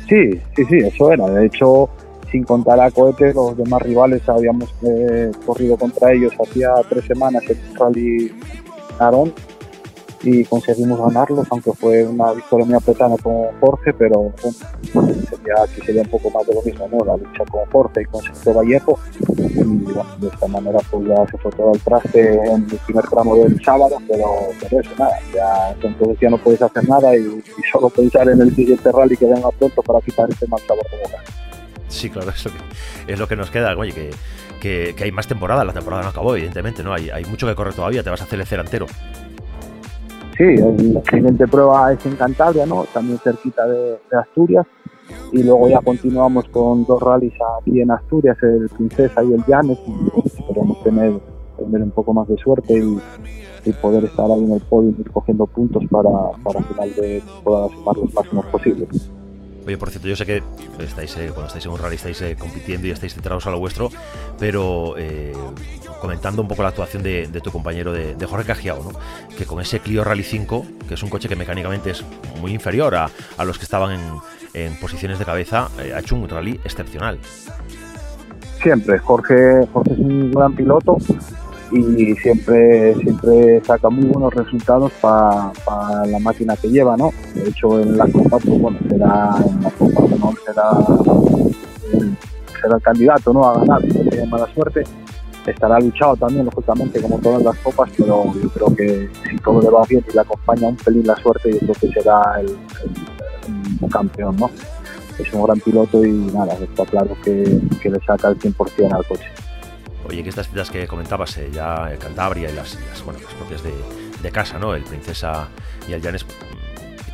Sí, 0.09 0.41
sí, 0.57 0.65
sí, 0.65 0.77
eso 0.79 1.13
era. 1.13 1.27
De 1.27 1.47
hecho, 1.47 1.89
sin 2.33 2.43
contar 2.43 2.81
a 2.81 2.91
cohete, 2.91 3.33
los 3.35 3.57
demás 3.57 3.83
rivales 3.83 4.29
habíamos 4.29 4.75
corrido 5.47 5.77
contra 5.77 6.13
ellos 6.13 6.33
hacía 6.41 6.71
tres 6.89 7.05
semanas 7.05 7.43
el 7.49 7.59
Rally 7.79 8.33
Narón 8.99 9.33
y 10.23 10.45
conseguimos 10.45 10.99
ganarlos, 11.01 11.47
aunque 11.51 11.73
fue 11.73 12.05
una 12.05 12.33
victoria 12.33 12.67
muy 12.67 12.75
apretada 12.75 13.17
con 13.23 13.47
Jorge, 13.61 13.93
pero 13.93 14.33
aquí 15.63 15.81
sería 15.85 16.03
un 16.03 16.09
poco 16.09 16.31
más 16.31 16.47
de 16.47 16.55
lo 16.55 16.63
mismo, 16.63 16.89
¿no? 16.91 17.05
La 17.05 17.17
lucha 17.17 17.45
con 17.51 17.65
Jorge 17.71 18.03
y 18.03 18.05
con 18.07 18.23
Sergio 18.23 18.55
Vallejo, 18.55 18.99
y 19.39 19.65
bueno, 19.65 20.07
de 20.19 20.29
esta 20.29 20.47
manera 20.49 20.79
pues 20.91 21.07
ya 21.07 21.27
se 21.31 21.39
fue 21.39 21.53
todo 21.53 21.73
el 21.73 21.81
traste 21.81 22.35
en 22.35 22.67
el 22.71 22.79
primer 22.79 23.05
tramo 23.09 23.37
del 23.37 23.63
sábado, 23.65 23.99
pero, 24.09 24.27
pero 24.61 24.81
eso 24.81 24.91
nada, 24.99 25.19
ya 25.35 25.71
entonces 25.71 26.19
ya 26.21 26.31
no 26.31 26.39
puedes 26.39 26.63
hacer 26.63 26.89
nada 26.89 27.17
y, 27.17 27.43
solo 27.73 27.91
pensar 27.91 28.29
en 28.29 28.41
el 28.41 28.55
siguiente 28.55 28.91
rally 28.91 29.17
que 29.17 29.27
venga 29.27 29.51
pronto 29.51 29.83
para 29.83 30.01
quitar 30.01 30.29
este 30.31 30.47
mal 30.47 30.61
sabor 30.67 30.85
de 30.91 30.97
boca. 31.03 31.23
Sí, 31.89 32.11
claro, 32.11 32.31
eso 32.35 32.51
es 33.07 33.19
lo 33.19 33.29
que 33.29 33.37
nos 33.37 33.51
queda, 33.51 33.77
oye, 33.77 33.93
que, 33.93 34.11
que, 34.61 34.95
que, 34.97 35.05
hay 35.05 35.13
más 35.13 35.29
temporada, 35.29 35.65
la 35.65 35.73
temporada 35.73 36.03
no 36.03 36.09
acabó, 36.09 36.35
evidentemente, 36.35 36.83
¿no? 36.83 36.93
Hay, 36.93 37.11
hay 37.11 37.25
mucho 37.25 37.47
que 37.47 37.55
correr 37.55 37.75
todavía, 37.75 38.03
te 38.03 38.11
vas 38.11 38.21
a 38.21 38.25
hacer 38.25 38.41
el 38.41 38.61
entero 38.61 38.87
sí, 40.39 40.57
la 40.57 41.03
siguiente 41.03 41.47
prueba 41.47 41.93
es 41.93 42.07
en 42.07 42.17
Cantabria, 42.17 42.65
¿no? 42.65 42.85
También 42.95 43.19
cerquita 43.19 43.67
de, 43.67 43.99
Asturias. 44.13 44.67
Y 45.33 45.43
luego 45.43 45.69
ya 45.69 45.81
continuamos 45.81 46.49
con 46.49 46.85
dos 46.85 47.03
rallies 47.03 47.35
aquí 47.61 47.81
en 47.81 47.91
Asturias, 47.91 48.37
el 48.43 48.69
Princesa 48.69 49.23
y 49.25 49.33
el 49.33 49.45
Llanes. 49.47 49.79
Y 49.87 50.27
esperemos 50.27 50.83
tener, 50.83 51.21
tener 51.59 51.83
un 51.83 51.91
poco 51.91 52.15
más 52.15 52.29
de 52.29 52.37
suerte 52.39 52.79
y, 52.79 52.99
poder 53.83 54.05
estar 54.05 54.25
ahí 54.31 54.43
en 54.45 54.53
el 54.53 54.63
podio 54.63 54.95
y 54.97 55.01
ir 55.03 55.11
cogiendo 55.11 55.47
puntos 55.47 55.85
para, 55.91 56.09
para 56.43 56.63
final 56.63 56.95
de 56.95 57.23
poder 57.45 57.71
sumar 57.73 57.97
los 57.99 58.15
máximos 58.15 58.47
posibles. 58.47 59.11
Oye, 59.69 59.77
por 59.77 59.91
cierto, 59.91 60.09
yo 60.09 60.17
sé 60.17 60.25
que 60.25 60.43
estáis, 60.79 61.15
eh, 61.19 61.27
cuando 61.27 61.49
estáis 61.49 61.67
en 61.67 61.73
un 61.73 61.79
rally 61.79 61.97
estáis 61.97 62.23
eh, 62.23 62.37
compitiendo 62.39 62.87
y 62.87 62.91
estáis 62.91 63.13
centrados 63.13 63.47
a 63.47 63.51
lo 63.51 63.59
vuestro, 63.59 63.91
pero 64.39 64.95
eh, 64.97 65.35
comentando 66.01 66.41
un 66.41 66.49
poco 66.49 66.63
la 66.63 66.71
actuación 66.71 67.03
de, 67.03 67.29
tu 67.45 67.53
compañero 67.53 67.93
de, 67.93 68.27
Jorge 68.27 68.47
Cajiao, 68.47 68.83
¿no? 68.83 68.99
que 69.37 69.45
con 69.45 69.61
ese 69.61 69.81
Clio 69.81 70.05
Rally 70.05 70.23
5, 70.23 70.65
que 70.89 70.95
es 70.95 71.03
un 71.03 71.11
coche 71.11 71.29
que 71.29 71.37
mecánicamente 71.37 71.91
es 71.91 72.03
muy 72.41 72.55
inferior 72.55 72.95
a, 72.95 73.11
los 73.45 73.59
que 73.59 73.65
estaban 73.65 74.01
en, 74.55 74.75
posiciones 74.77 75.19
de 75.19 75.27
cabeza, 75.27 75.69
ha 75.95 76.01
hecho 76.01 76.17
un 76.17 76.27
rally 76.27 76.59
excepcional. 76.65 77.19
Siempre, 78.63 78.99
Jorge, 79.01 79.67
Jorge 79.71 79.93
es 79.93 79.99
un 79.99 80.33
gran 80.33 80.57
piloto 80.57 80.97
y 81.73 82.15
siempre 82.17 82.95
siempre 82.97 83.63
saca 83.65 83.91
muy 83.91 84.07
buenos 84.07 84.33
resultados 84.35 84.93
para 85.01 86.07
la 86.07 86.19
máquina 86.19 86.57
que 86.57 86.69
lleva, 86.69 86.97
¿no? 86.97 87.11
De 87.35 87.49
hecho, 87.49 87.81
en 87.81 87.97
la 87.97 88.07
Copa, 88.07 88.39
pues 88.39 88.59
bueno, 88.61 88.79
será 88.89 89.35
en 89.47 89.63
la 89.63 89.71
Copa 89.71 90.03
no 90.19 90.33
será, 90.45 90.71
será 92.61 92.77
el 92.77 92.83
candidato, 92.83 93.33
¿no? 93.33 93.49
A 93.49 93.59
ganar, 93.59 93.85
no 93.85 94.11
tiene 94.11 94.27
mala 94.27 94.53
suerte. 94.55 94.85
Estará 95.47 95.81
luchado 95.81 96.15
también, 96.17 96.45
lógicamente, 96.45 97.01
como 97.01 97.19
todas 97.21 97.43
las 97.43 97.57
copas, 97.59 97.91
pero 97.97 98.35
yo 98.35 98.51
creo 98.51 98.77
que 98.77 99.09
si 99.31 99.37
todo 99.39 99.63
le 99.63 99.71
va 99.71 99.83
bien 99.89 100.05
y 100.07 100.13
le 100.13 100.21
acompaña 100.21 100.69
un 100.69 100.77
pelín 100.77 101.07
la 101.07 101.17
suerte, 101.17 101.53
yo 101.53 101.59
creo 101.61 101.75
que 101.75 101.89
será 101.93 102.41
el, 102.41 102.59
campeón, 103.91 104.37
¿no? 104.37 104.51
Es 105.19 105.33
un 105.33 105.43
gran 105.45 105.59
piloto 105.61 106.05
y 106.05 106.13
nada, 106.13 106.55
está 106.55 106.85
claro 106.85 107.17
que, 107.25 107.61
que 107.81 107.91
le 107.91 107.99
saca 108.01 108.29
el 108.29 108.39
100% 108.39 108.93
al 108.93 109.07
coche. 109.07 109.25
Oye, 110.09 110.23
que 110.23 110.31
estas 110.31 110.49
citas 110.49 110.71
que 110.71 110.87
comentabas, 110.87 111.37
eh, 111.37 111.51
ya 111.53 111.91
Cantabria 111.99 112.51
y 112.51 112.55
las, 112.55 112.79
bueno, 113.05 113.21
las 113.23 113.35
propias 113.35 113.63
de, 113.63 114.31
casa, 114.31 114.59
¿no? 114.59 114.75
El 114.75 114.83
Princesa 114.83 115.49
y 115.89 115.93
el 115.93 116.01
Llanes, 116.01 116.27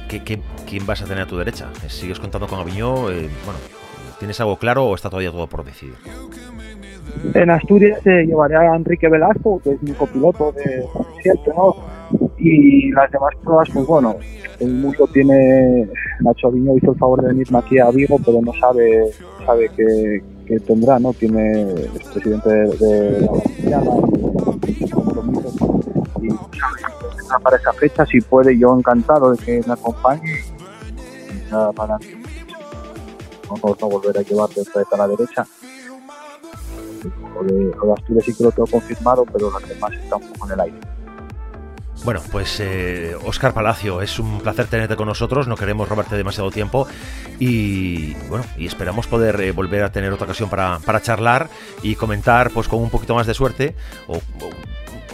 ¿qué, 0.09 0.21
quién 0.23 0.87
vas 0.87 1.03
a 1.03 1.05
tener 1.05 1.25
a 1.25 1.27
tu 1.27 1.37
derecha? 1.37 1.69
¿Sigues 1.89 2.21
contando 2.21 2.47
con 2.47 2.61
Aviñó? 2.61 3.11
Eh, 3.11 3.29
bueno, 3.45 3.59
¿tienes 4.19 4.41
algo 4.41 4.57
claro 4.59 4.87
o 4.87 4.95
está 4.95 5.11
todavía 5.11 5.33
todo 5.33 5.49
por 5.49 5.65
decidir? 5.65 5.95
En 7.35 7.51
Asturias 7.51 8.01
se 8.03 8.27
llevaré 8.27 8.57
a 8.57 8.75
Enrique 8.75 9.09
Velasco, 9.09 9.61
que 9.63 9.73
es 9.73 9.83
mi 9.83 9.93
copiloto 9.93 10.53
de 10.53 10.85
siempre, 11.23 11.53
¿no? 11.57 11.75
Y 12.39 12.91
las 12.93 13.11
demás 13.11 13.35
pruebas, 13.43 13.69
pues 13.73 13.87
bueno, 13.87 14.17
el 14.61 14.73
mundo 14.73 15.09
tiene, 15.13 15.89
Nacho 16.21 16.49
Aviñó 16.49 16.77
hizo 16.77 16.93
el 16.93 16.99
favor 16.99 17.23
de 17.23 17.29
venirme 17.29 17.59
aquí 17.59 17.79
a 17.79 17.91
Vigo, 17.91 18.19
pero 18.25 18.41
no 18.41 18.53
sabe, 18.61 19.11
sabe 19.47 19.69
que, 19.77 20.23
que 20.47 20.61
tendrá, 20.61 20.99
¿no? 20.99 21.13
Tiene 21.13 21.63
el 21.63 21.91
presidente 22.13 22.49
de, 22.51 23.21
la 23.65 23.83
y 26.21 26.27
y 26.27 27.43
para 27.43 27.57
esa 27.57 27.73
fecha, 27.73 28.07
si 28.07 28.21
puede, 28.21 28.57
yo 28.57 28.77
encantado 28.77 29.33
de 29.33 29.45
que 29.45 29.61
me 29.67 29.73
acompañe 29.73 30.23
y 30.31 31.51
ya 31.51 31.73
para 31.73 31.99
no, 31.99 33.77
no 33.81 33.89
volver 33.89 34.17
a 34.19 34.21
otra 34.43 34.63
vez 34.77 34.87
a 34.93 34.97
la 34.97 35.09
derecha. 35.09 35.47
Lo 37.35 37.43
de, 37.43 37.75
lo 37.77 37.87
de 37.87 37.93
Asturias 37.93 38.25
sí 38.25 38.35
que 38.35 38.45
lo 38.45 38.53
tengo 38.53 38.67
confirmado, 38.67 39.25
pero 39.31 39.51
las 39.51 39.69
demás 39.69 39.93
están 39.93 40.23
un 40.23 40.33
poco 40.33 40.47
en 40.47 40.53
el 40.53 40.61
aire. 40.61 40.94
Bueno, 42.05 42.21
pues 42.31 42.63
Oscar 43.25 43.51
eh, 43.53 43.55
Palacio, 43.55 44.03
es 44.03 44.19
un 44.19 44.39
placer 44.41 44.67
tenerte 44.67 44.95
con 44.95 45.09
nosotros, 45.09 45.49
no 45.49 45.57
queremos 45.57 45.89
robarte 45.89 46.17
demasiado 46.17 46.51
tiempo 46.51 46.87
y 47.39 48.13
bueno, 48.29 48.45
y 48.59 48.67
esperamos 48.67 49.07
poder 49.07 49.41
eh, 49.41 49.53
volver 49.53 49.83
a 49.85 49.91
tener 49.91 50.13
otra 50.13 50.27
ocasión 50.27 50.51
para, 50.51 50.79
charlar 51.01 51.49
y 51.83 51.95
comentar 51.95 52.51
pues 52.51 52.69
con 52.69 52.81
un 52.81 52.91
poquito 52.91 53.15
más 53.15 53.27
de 53.27 53.33
suerte 53.33 53.75
o, 54.07 54.21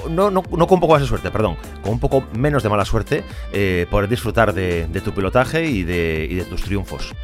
no, 0.08 0.32
no, 0.32 0.42
no, 0.50 0.66
con 0.66 0.76
un 0.76 0.80
poco 0.80 0.94
más 0.94 1.02
de 1.02 1.06
suerte, 1.06 1.30
perdón, 1.30 1.56
con 1.82 1.92
un 1.92 2.00
poco 2.00 2.24
menos 2.36 2.64
de 2.64 2.68
mala 2.68 2.84
suerte, 2.84 3.22
eh, 3.52 3.86
poder 3.88 4.08
disfrutar 4.08 4.52
de, 4.52 4.88
tu 5.04 5.12
pilotaje 5.12 5.66
y 5.66 5.84
de, 5.84 6.26
y 6.28 6.34
de 6.34 6.44
tus 6.44 6.62
triunfos. 6.62 7.14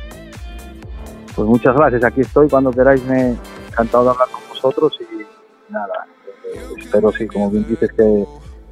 Pues 1.35 1.49
muchas 1.49 1.75
gracias, 1.75 2.05
aquí 2.05 2.21
estoy. 2.21 2.49
Cuando 2.49 2.71
queráis, 2.71 3.03
me 3.05 3.35
encantado 3.69 4.05
de 4.05 4.11
hablar 4.11 4.29
con 4.31 4.43
vosotros 4.49 4.97
y 5.01 5.73
nada, 5.73 6.07
espero 6.79 7.11
sí, 7.13 7.27
como 7.27 7.51
bien 7.51 7.67
dices 7.67 7.91
que 7.93 8.25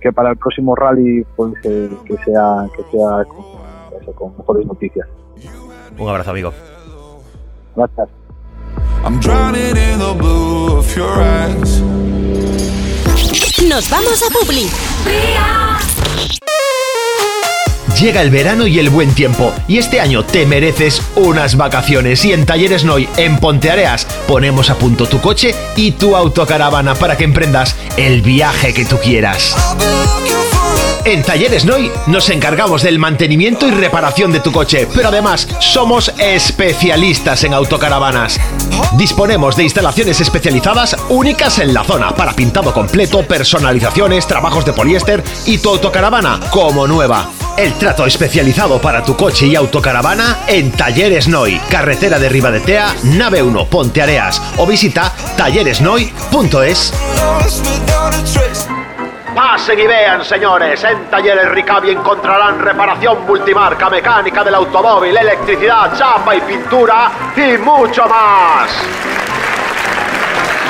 que 0.04 0.12
para 0.12 0.32
el 0.32 0.36
próximo 0.36 0.76
rally 0.76 1.24
pues, 1.34 1.54
eh, 1.64 1.88
que 2.04 2.14
sea, 2.24 2.68
que 2.76 2.82
sea 2.90 3.24
con, 4.14 4.36
mejores 4.36 4.66
noticias. 4.66 5.08
Un 5.98 6.08
abrazo, 6.10 6.30
amigo. 6.30 6.52
Gracias. 7.74 8.08
Nos 13.66 13.90
vamos 13.90 14.22
a 14.22 14.28
Publi. 14.30 14.68
Llega 18.00 18.22
el 18.22 18.30
verano 18.30 18.66
y 18.66 18.80
el 18.80 18.90
buen 18.90 19.14
tiempo, 19.14 19.52
y 19.68 19.78
este 19.78 20.00
año 20.00 20.24
te 20.24 20.46
mereces 20.46 21.00
unas 21.14 21.56
vacaciones. 21.56 22.24
Y 22.24 22.32
en 22.32 22.44
Talleres 22.44 22.84
Noy, 22.84 23.08
en 23.16 23.38
Ponteareas, 23.38 24.04
ponemos 24.26 24.68
a 24.68 24.74
punto 24.76 25.06
tu 25.06 25.20
coche 25.20 25.54
y 25.76 25.92
tu 25.92 26.16
autocaravana 26.16 26.96
para 26.96 27.16
que 27.16 27.22
emprendas 27.22 27.76
el 27.96 28.20
viaje 28.22 28.74
que 28.74 28.84
tú 28.84 28.98
quieras. 28.98 29.54
En 31.04 31.22
Talleres 31.22 31.64
Noy 31.64 31.92
nos 32.08 32.30
encargamos 32.30 32.82
del 32.82 32.98
mantenimiento 32.98 33.68
y 33.68 33.70
reparación 33.70 34.32
de 34.32 34.40
tu 34.40 34.50
coche, 34.50 34.88
pero 34.92 35.08
además 35.08 35.46
somos 35.60 36.12
especialistas 36.18 37.44
en 37.44 37.54
autocaravanas. 37.54 38.40
Disponemos 38.96 39.54
de 39.54 39.64
instalaciones 39.64 40.20
especializadas 40.20 40.96
únicas 41.10 41.60
en 41.60 41.72
la 41.72 41.84
zona 41.84 42.14
para 42.14 42.32
pintado 42.32 42.72
completo, 42.72 43.22
personalizaciones, 43.22 44.26
trabajos 44.26 44.64
de 44.64 44.72
poliéster 44.72 45.22
y 45.46 45.58
tu 45.58 45.68
autocaravana 45.68 46.40
como 46.50 46.88
nueva. 46.88 47.30
El 47.56 47.74
trato 47.74 48.04
especializado 48.04 48.80
para 48.80 49.04
tu 49.04 49.16
coche 49.16 49.46
y 49.46 49.54
autocaravana 49.54 50.38
en 50.48 50.72
Talleres 50.72 51.28
Noy, 51.28 51.60
carretera 51.70 52.18
de 52.18 52.28
Ribadetea, 52.28 52.94
nave 53.04 53.42
1, 53.42 53.66
Ponteareas 53.66 54.42
o 54.56 54.66
visita 54.66 55.12
talleresnoy.es. 55.36 56.92
Pasen 59.36 59.78
y 59.78 59.86
vean, 59.86 60.24
señores. 60.24 60.82
En 60.82 61.04
Talleres 61.08 61.48
Ricavi 61.52 61.90
encontrarán 61.90 62.58
reparación 62.58 63.24
multimarca, 63.24 63.88
mecánica 63.88 64.42
del 64.42 64.56
automóvil, 64.56 65.16
electricidad, 65.16 65.96
chapa 65.96 66.34
y 66.34 66.40
pintura 66.40 67.12
y 67.36 67.56
mucho 67.58 68.08
más. 68.08 68.70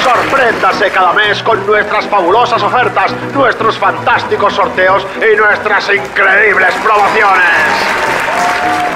Sorpréndase 0.04 0.90
cada 0.90 1.14
mes 1.14 1.42
con 1.42 1.66
nuestras 1.66 2.06
fabulosas 2.08 2.62
ofertas, 2.62 3.11
nuestros 3.32 3.78
fantásticos 3.78 4.52
sorteos 4.52 5.06
y 5.16 5.34
nuestras 5.34 5.88
increíbles 5.88 6.75
promociones. 6.82 7.42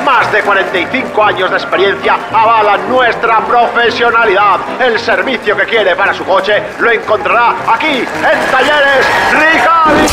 Más 0.04 0.30
de 0.30 0.42
45 0.42 1.24
años 1.24 1.50
de 1.50 1.56
experiencia 1.56 2.18
avalan 2.30 2.86
nuestra 2.90 3.40
profesionalidad. 3.40 4.60
El 4.78 4.98
servicio 4.98 5.56
que 5.56 5.64
quiere 5.64 5.96
para 5.96 6.12
su 6.12 6.24
coche 6.24 6.62
lo 6.78 6.90
encontrará 6.90 7.54
aquí 7.72 8.00
en 8.00 8.50
Talleres 8.50 9.06
Ricavi. 9.32 10.06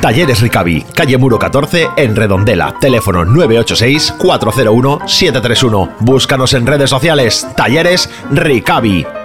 Talleres 0.00 0.40
Ricavi, 0.40 0.86
calle 0.94 1.18
Muro 1.18 1.38
14, 1.38 1.90
en 1.98 2.16
Redondela. 2.16 2.76
Teléfono 2.80 3.26
986-401-731. 3.26 5.96
Búscanos 6.00 6.54
en 6.54 6.66
redes 6.66 6.88
sociales. 6.88 7.46
Talleres 7.56 8.08
Ricavi. 8.30 9.17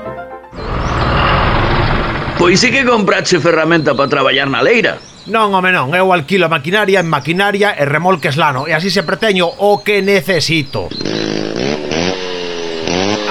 Pois 2.44 2.60
sí 2.60 2.72
que 2.72 2.84
comprache 2.84 3.40
ferramenta 3.40 3.96
para 3.96 4.10
traballar 4.10 4.50
na 4.50 4.60
leira. 4.60 5.00
Non, 5.32 5.56
home, 5.56 5.72
non, 5.72 5.96
eu 5.96 6.12
alquilo 6.12 6.52
maquinaria 6.52 7.00
en 7.00 7.08
maquinaria 7.08 7.72
e 7.72 7.88
remolques 7.88 8.36
lano. 8.36 8.68
E 8.68 8.76
así 8.76 8.92
sempre 8.92 9.16
teño 9.16 9.48
o 9.48 9.80
que 9.80 10.04
necesito. 10.04 10.92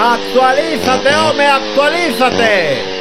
Actualízate, 0.01 1.13
home, 1.13 1.45
actualízate! 1.45 2.92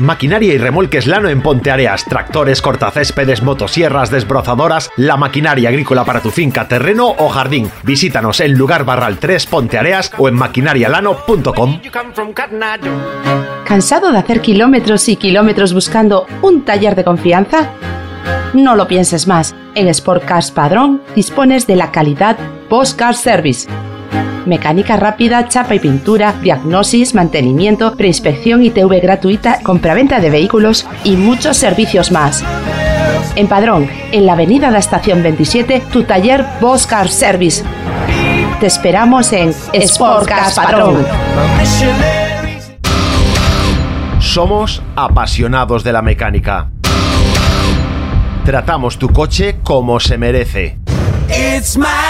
Maquinaria 0.00 0.54
y 0.54 0.58
remolques 0.58 1.06
Lano 1.06 1.28
en 1.28 1.42
Ponteareas, 1.42 2.04
tractores, 2.04 2.62
cortacéspedes, 2.62 3.42
motosierras, 3.42 4.10
desbrozadoras, 4.10 4.90
la 4.96 5.16
maquinaria 5.16 5.68
agrícola 5.68 6.04
para 6.04 6.20
tu 6.20 6.30
finca, 6.30 6.68
terreno 6.68 7.14
o 7.18 7.28
jardín. 7.28 7.70
Visítanos 7.82 8.40
en 8.40 8.56
Lugar 8.56 8.84
Barral 8.84 9.18
3 9.18 9.46
Ponteareas 9.46 10.12
o 10.18 10.28
en 10.28 10.34
maquinarialano.com. 10.34 11.80
¿Cansado 13.64 14.10
de 14.12 14.18
hacer 14.18 14.40
kilómetros 14.40 15.08
y 15.08 15.16
kilómetros 15.16 15.72
buscando 15.72 16.26
un 16.42 16.64
taller 16.64 16.96
de 16.96 17.04
confianza? 17.04 17.70
No 18.52 18.74
lo 18.74 18.88
pienses 18.88 19.26
más. 19.26 19.54
En 19.74 19.86
Sport 19.88 20.24
Cars 20.24 20.50
Padrón 20.50 21.00
dispones 21.14 21.66
de 21.66 21.76
la 21.76 21.92
calidad 21.92 22.36
Post 22.68 22.98
Car 22.98 23.14
Service 23.14 23.68
mecánica 24.46 24.96
rápida, 24.96 25.48
chapa 25.48 25.74
y 25.74 25.78
pintura, 25.78 26.34
diagnosis, 26.40 27.14
mantenimiento, 27.14 27.96
preinspección 27.96 28.62
y 28.64 28.70
TV 28.70 29.00
gratuita, 29.00 29.60
compraventa 29.62 30.20
de 30.20 30.30
vehículos 30.30 30.86
y 31.04 31.16
muchos 31.16 31.56
servicios 31.56 32.10
más. 32.10 32.44
En 33.36 33.46
Padrón, 33.46 33.88
en 34.12 34.26
la 34.26 34.32
avenida 34.32 34.66
de 34.66 34.72
la 34.72 34.78
Estación 34.78 35.22
27, 35.22 35.82
tu 35.92 36.02
taller 36.02 36.44
Boscar 36.60 37.08
Service. 37.08 37.62
Te 38.58 38.66
esperamos 38.66 39.32
en 39.32 39.54
Sportcars 39.54 40.54
Padrón. 40.54 41.06
Somos 44.18 44.82
apasionados 44.96 45.82
de 45.82 45.92
la 45.92 46.02
mecánica. 46.02 46.70
Tratamos 48.44 48.98
tu 48.98 49.08
coche 49.08 49.56
como 49.62 50.00
se 50.00 50.18
merece. 50.18 50.78
It's 51.28 51.78
my 51.78 52.09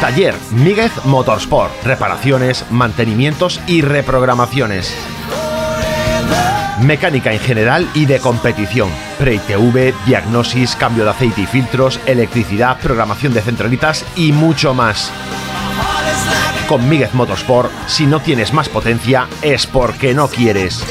Taller 0.00 0.34
Míguez 0.50 0.92
Motorsport. 1.06 1.72
Reparaciones, 1.82 2.66
mantenimientos 2.70 3.60
y 3.66 3.80
reprogramaciones. 3.80 4.94
Mecánica 6.82 7.32
en 7.32 7.40
general 7.40 7.88
y 7.94 8.04
de 8.04 8.20
competición. 8.20 8.90
Pre-TV, 9.18 9.94
diagnosis, 10.04 10.76
cambio 10.76 11.04
de 11.04 11.10
aceite 11.10 11.40
y 11.40 11.46
filtros, 11.46 11.98
electricidad, 12.04 12.78
programación 12.78 13.32
de 13.32 13.40
centralitas 13.40 14.04
y 14.16 14.32
mucho 14.32 14.74
más. 14.74 15.10
Con 16.68 16.86
Míguez 16.88 17.14
Motorsport, 17.14 17.72
si 17.86 18.06
no 18.06 18.20
tienes 18.20 18.52
más 18.52 18.68
potencia, 18.68 19.28
es 19.40 19.66
porque 19.66 20.12
no 20.12 20.28
quieres. 20.28 20.84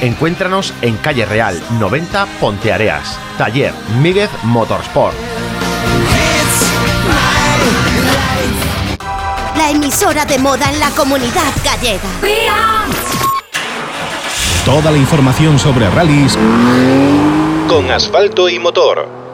Encuéntranos 0.00 0.72
en 0.80 0.96
Calle 0.98 1.26
Real 1.26 1.60
90 1.80 2.26
Ponteareas. 2.38 3.18
Taller 3.36 3.72
Míguez 4.00 4.30
Motorsport. 4.44 5.16
La 9.56 9.70
emisora 9.70 10.24
de 10.24 10.38
moda 10.38 10.70
en 10.70 10.78
la 10.78 10.90
comunidad 10.90 11.52
gallega. 11.64 12.00
Toda 14.64 14.90
la 14.90 14.98
información 14.98 15.58
sobre 15.58 15.88
rallies 15.88 16.36
con 17.68 17.90
asfalto 17.90 18.48
y 18.48 18.58
motor. 18.58 19.25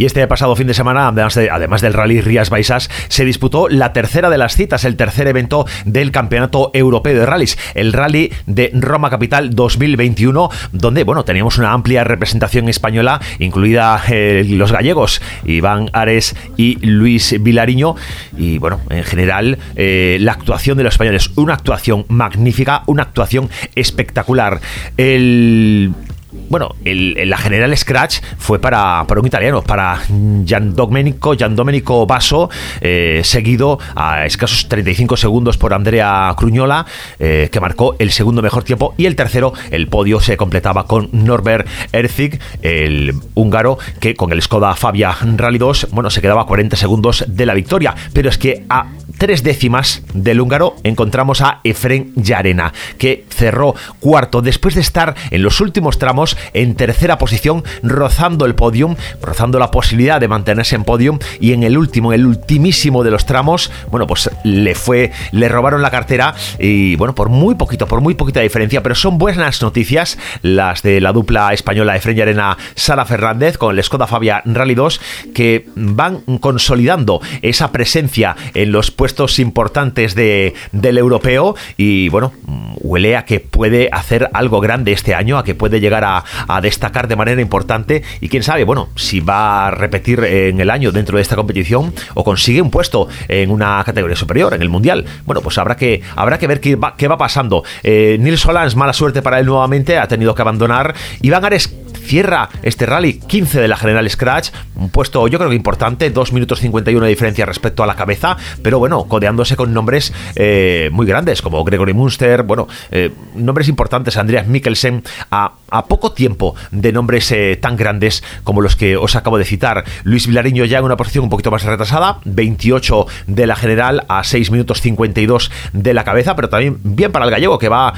Y 0.00 0.06
este 0.06 0.26
pasado 0.26 0.56
fin 0.56 0.66
de 0.66 0.72
semana, 0.72 1.08
además, 1.08 1.82
del 1.82 1.92
Rally 1.92 2.22
Rías 2.22 2.48
Baixas, 2.48 2.88
se 3.08 3.26
disputó 3.26 3.68
la 3.68 3.92
tercera 3.92 4.30
de 4.30 4.38
las 4.38 4.56
citas, 4.56 4.86
el 4.86 4.96
tercer 4.96 5.28
evento 5.28 5.66
del 5.84 6.10
Campeonato 6.10 6.70
Europeo 6.72 7.20
de 7.20 7.26
Rallys, 7.26 7.58
el 7.74 7.92
Rally 7.92 8.32
de 8.46 8.70
Roma 8.72 9.10
Capital 9.10 9.54
2021, 9.54 10.48
donde 10.72 11.04
bueno, 11.04 11.26
teníamos 11.26 11.58
una 11.58 11.72
amplia 11.74 12.02
representación 12.02 12.70
española, 12.70 13.20
incluida 13.40 14.02
eh, 14.08 14.42
los 14.48 14.72
gallegos, 14.72 15.20
Iván 15.44 15.90
Ares 15.92 16.34
y 16.56 16.76
Luis 16.76 17.36
Vilariño. 17.38 17.94
Y 18.38 18.56
bueno, 18.56 18.80
en 18.88 19.04
general, 19.04 19.58
eh, 19.76 20.16
la 20.18 20.32
actuación 20.32 20.78
de 20.78 20.84
los 20.84 20.94
españoles, 20.94 21.30
una 21.36 21.52
actuación 21.52 22.06
magnífica, 22.08 22.84
una 22.86 23.02
actuación 23.02 23.50
espectacular. 23.74 24.62
El 24.96 25.92
bueno, 26.32 26.74
la 26.84 27.36
general 27.38 27.76
Scratch 27.76 28.20
fue 28.38 28.58
para, 28.58 29.06
un 29.08 29.26
italiano, 29.26 29.62
para 29.62 30.00
Gian 30.44 30.74
Domenico 30.74 32.06
Basso, 32.06 32.50
eh, 32.80 33.20
seguido 33.24 33.78
a 33.94 34.26
escasos 34.26 34.68
35 34.68 35.16
segundos 35.16 35.58
por 35.58 35.74
Andrea 35.74 36.32
Cruñola, 36.36 36.86
eh, 37.18 37.48
que 37.50 37.60
marcó 37.60 37.96
el 37.98 38.10
segundo 38.10 38.42
mejor 38.42 38.64
tiempo, 38.64 38.94
y 38.96 39.06
el 39.06 39.16
tercero, 39.16 39.52
el 39.70 39.88
podio 39.88 40.20
se 40.20 40.36
completaba 40.36 40.86
con 40.86 41.08
Norbert 41.12 41.66
Erzig, 41.92 42.40
el 42.62 43.14
húngaro, 43.34 43.78
que 44.00 44.14
con 44.14 44.32
el 44.32 44.42
Skoda 44.42 44.74
Fabia 44.74 45.16
Rally 45.36 45.58
2, 45.58 45.88
bueno, 45.92 46.10
se 46.10 46.20
quedaba 46.20 46.42
a 46.42 46.46
40 46.46 46.76
segundos 46.76 47.24
de 47.26 47.46
la 47.46 47.54
victoria, 47.54 47.94
pero 48.12 48.28
es 48.28 48.38
que 48.38 48.64
a 48.68 48.86
tres 49.20 49.42
décimas 49.42 50.02
del 50.14 50.40
húngaro 50.40 50.76
encontramos 50.82 51.42
a 51.42 51.60
Efren 51.62 52.10
Yarena, 52.16 52.72
que 52.96 53.26
cerró 53.28 53.74
cuarto 53.98 54.40
después 54.40 54.74
de 54.74 54.80
estar 54.80 55.14
en 55.30 55.42
los 55.42 55.60
últimos 55.60 55.98
tramos 55.98 56.38
en 56.54 56.74
tercera 56.74 57.18
posición, 57.18 57.62
rozando 57.82 58.46
el 58.46 58.54
podium, 58.54 58.96
rozando 59.20 59.58
la 59.58 59.70
posibilidad 59.70 60.22
de 60.22 60.28
mantenerse 60.28 60.74
en 60.74 60.84
podium 60.84 61.18
y 61.38 61.52
en 61.52 61.64
el 61.64 61.76
último, 61.76 62.14
el 62.14 62.24
ultimísimo 62.24 63.04
de 63.04 63.10
los 63.10 63.26
tramos, 63.26 63.70
bueno, 63.90 64.06
pues 64.06 64.30
le 64.42 64.74
fue, 64.74 65.12
le 65.32 65.50
robaron 65.50 65.82
la 65.82 65.90
cartera 65.90 66.34
y 66.58 66.96
bueno, 66.96 67.14
por 67.14 67.28
muy 67.28 67.56
poquito, 67.56 67.86
por 67.86 68.00
muy 68.00 68.14
poquita 68.14 68.40
diferencia, 68.40 68.82
pero 68.82 68.94
son 68.94 69.18
buenas 69.18 69.60
noticias 69.60 70.16
las 70.40 70.80
de 70.80 70.98
la 70.98 71.12
dupla 71.12 71.52
española 71.52 71.94
Efren 71.94 72.16
Yarena 72.16 72.56
Sara 72.74 73.04
Fernández 73.04 73.58
con 73.58 73.76
el 73.76 73.84
Skoda 73.84 74.06
Fabia 74.06 74.40
Rally 74.46 74.74
2 74.74 74.98
que 75.34 75.66
van 75.76 76.22
consolidando 76.40 77.20
esa 77.42 77.70
presencia 77.70 78.34
en 78.54 78.72
los 78.72 78.90
puestos 78.90 79.09
importantes 79.38 80.14
de, 80.14 80.54
del 80.72 80.98
europeo 80.98 81.54
y 81.76 82.08
bueno, 82.08 82.32
huele 82.80 83.16
a 83.16 83.24
que 83.24 83.40
puede 83.40 83.88
hacer 83.92 84.30
algo 84.32 84.60
grande 84.60 84.92
este 84.92 85.14
año, 85.14 85.38
a 85.38 85.44
que 85.44 85.54
puede 85.54 85.80
llegar 85.80 86.04
a, 86.04 86.24
destacar 86.60 87.08
de 87.08 87.16
manera 87.16 87.40
importante 87.40 88.02
y 88.20 88.28
quién 88.28 88.42
sabe, 88.42 88.64
bueno, 88.64 88.88
si 88.94 89.20
va 89.20 89.66
a 89.66 89.70
repetir 89.70 90.22
en 90.24 90.60
el 90.60 90.70
año 90.70 90.92
dentro 90.92 91.16
de 91.16 91.22
esta 91.22 91.36
competición 91.36 91.94
o 92.14 92.24
consigue 92.24 92.60
un 92.60 92.70
puesto 92.70 93.08
en 93.28 93.50
una 93.50 93.82
categoría 93.84 94.16
superior, 94.16 94.54
en 94.54 94.62
el 94.62 94.68
Mundial. 94.68 95.04
Bueno, 95.24 95.40
pues 95.40 95.58
habrá 95.58 95.76
que, 95.76 96.02
habrá 96.16 96.38
que 96.38 96.46
ver 96.46 96.60
qué 96.60 96.76
va, 96.76 96.94
qué 96.96 97.08
va 97.08 97.16
pasando. 97.16 97.64
Eh, 97.82 98.18
Nils 98.20 98.40
Solans, 98.40 98.76
mala 98.76 98.92
suerte 98.92 99.22
para 99.22 99.40
él 99.40 99.46
nuevamente, 99.46 99.98
ha 99.98 100.06
tenido 100.06 100.34
que 100.34 100.42
abandonar. 100.42 100.94
Iván 101.22 101.44
Ares 101.44 101.74
cierra 102.10 102.48
este 102.64 102.86
rally 102.86 103.20
15 103.20 103.60
de 103.60 103.68
la 103.68 103.76
General 103.76 104.10
Scratch, 104.10 104.50
un 104.74 104.90
puesto 104.90 105.28
yo 105.28 105.38
creo 105.38 105.48
que 105.48 105.54
importante, 105.54 106.10
2 106.10 106.32
minutos 106.32 106.58
51 106.58 107.04
de 107.04 107.08
diferencia 107.08 107.46
respecto 107.46 107.84
a 107.84 107.86
la 107.86 107.94
cabeza, 107.94 108.36
pero 108.64 108.80
bueno, 108.80 109.04
codeándose 109.04 109.54
con 109.54 109.72
nombres 109.72 110.12
eh, 110.34 110.90
muy 110.92 111.06
grandes 111.06 111.40
como 111.40 111.62
Gregory 111.62 111.94
Munster, 111.94 112.42
bueno, 112.42 112.66
eh, 112.90 113.12
nombres 113.36 113.68
importantes, 113.68 114.16
Andreas 114.16 114.48
Mikkelsen, 114.48 115.04
a, 115.30 115.52
poco 115.88 116.10
tiempo 116.10 116.56
de 116.72 116.92
nombres 116.92 117.30
eh, 117.30 117.56
tan 117.62 117.76
grandes 117.76 118.24
como 118.42 118.60
los 118.60 118.74
que 118.74 118.96
os 118.96 119.14
acabo 119.14 119.38
de 119.38 119.44
citar. 119.44 119.84
Luis 120.02 120.26
Vilariño 120.26 120.64
ya 120.64 120.78
en 120.78 120.84
una 120.84 120.96
posición 120.96 121.22
un 121.24 121.30
poquito 121.30 121.52
más 121.52 121.62
retrasada, 121.62 122.18
28 122.24 123.06
de 123.28 123.46
la 123.46 123.54
General 123.54 124.04
a 124.08 124.24
6 124.24 124.50
minutos 124.50 124.80
52 124.80 125.52
de 125.72 125.94
la 125.94 126.02
cabeza, 126.02 126.34
pero 126.34 126.48
también 126.48 126.78
bien 126.82 127.12
para 127.12 127.24
el 127.24 127.30
gallego 127.30 127.56
que 127.58 127.68
va, 127.68 127.94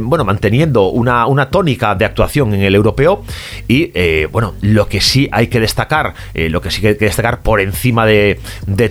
bueno, 0.00 0.24
manteniendo 0.24 0.88
una, 0.88 1.26
una 1.26 1.50
tónica 1.50 1.94
de 1.94 2.06
actuación 2.06 2.54
en 2.54 2.62
el 2.62 2.74
europeo 2.74 3.22
y 3.68 3.90
eh, 3.94 4.28
bueno, 4.30 4.54
lo 4.60 4.88
que 4.88 5.00
sí 5.00 5.28
hay 5.32 5.48
que 5.48 5.60
destacar, 5.60 6.14
eh, 6.34 6.48
lo 6.48 6.60
que 6.60 6.70
sí 6.70 6.86
hay 6.86 6.96
que 6.96 7.04
destacar 7.04 7.42
por 7.42 7.60
encima 7.60 8.06
de, 8.06 8.38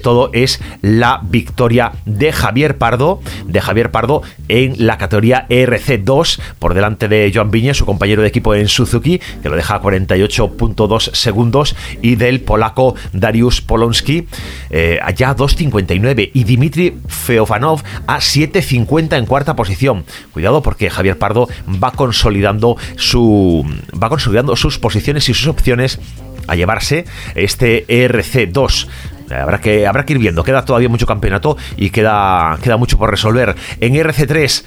todo 0.02 0.30
es 0.34 0.62
la 0.82 1.22
victoria 1.24 1.92
de 2.06 2.32
Javier 2.32 2.78
Pardo, 2.78 3.22
de 3.46 3.62
Javier 3.62 3.92
Pardo 3.92 4.22
en 4.48 4.86
la 4.86 4.98
categoría 4.98 5.48
ERC2 5.50 6.40
por 6.60 6.74
delante 6.74 7.08
de 7.08 7.32
Joan 7.34 7.52
Viñe, 7.52 7.74
su 7.74 7.86
compañero 7.86 8.22
de 8.22 8.30
equipo 8.30 8.56
en 8.56 8.68
Suzuki, 8.68 9.20
que 9.42 9.50
lo 9.50 9.56
deja 9.56 9.76
a 9.76 9.82
48.2 9.82 11.14
segundos, 11.14 11.76
y 12.02 12.16
del 12.16 12.42
polaco 12.42 12.96
Darius 13.14 13.62
Polonsky 13.62 14.28
eh, 14.70 15.00
allá 15.02 15.32
a 15.32 15.36
2.59 15.36 16.32
y 16.34 16.44
Dimitri 16.44 16.98
Feofanov 17.08 17.82
a 18.08 18.18
7.50 18.18 19.18
en 19.18 19.26
cuarta 19.26 19.56
posición. 19.56 20.06
Cuidado 20.32 20.62
porque 20.62 20.90
Javier 20.90 21.18
Pardo 21.18 21.48
va 21.82 21.92
consolidando 21.92 22.78
su 22.96 23.66
va 24.02 24.10
sus 24.56 24.80
posiciones 24.80 25.30
y 25.30 25.34
sus 25.34 25.48
opciones 25.48 26.00
a 26.48 26.56
llevarse 26.56 27.06
este 27.36 27.86
ERC2. 27.88 28.88
Habrá 29.32 29.62
que, 29.62 29.88
habrá 29.88 30.06
que 30.06 30.14
ir 30.14 30.20
viendo, 30.20 30.44
queda 30.44 30.66
todavía 30.66 30.90
mucho 30.90 31.06
campeonato 31.06 31.58
y 31.78 31.90
queda, 31.90 32.58
queda 32.62 32.78
mucho 32.78 32.98
por 32.98 33.10
resolver. 33.10 33.56
En 33.80 33.94
ERC3 33.94 34.64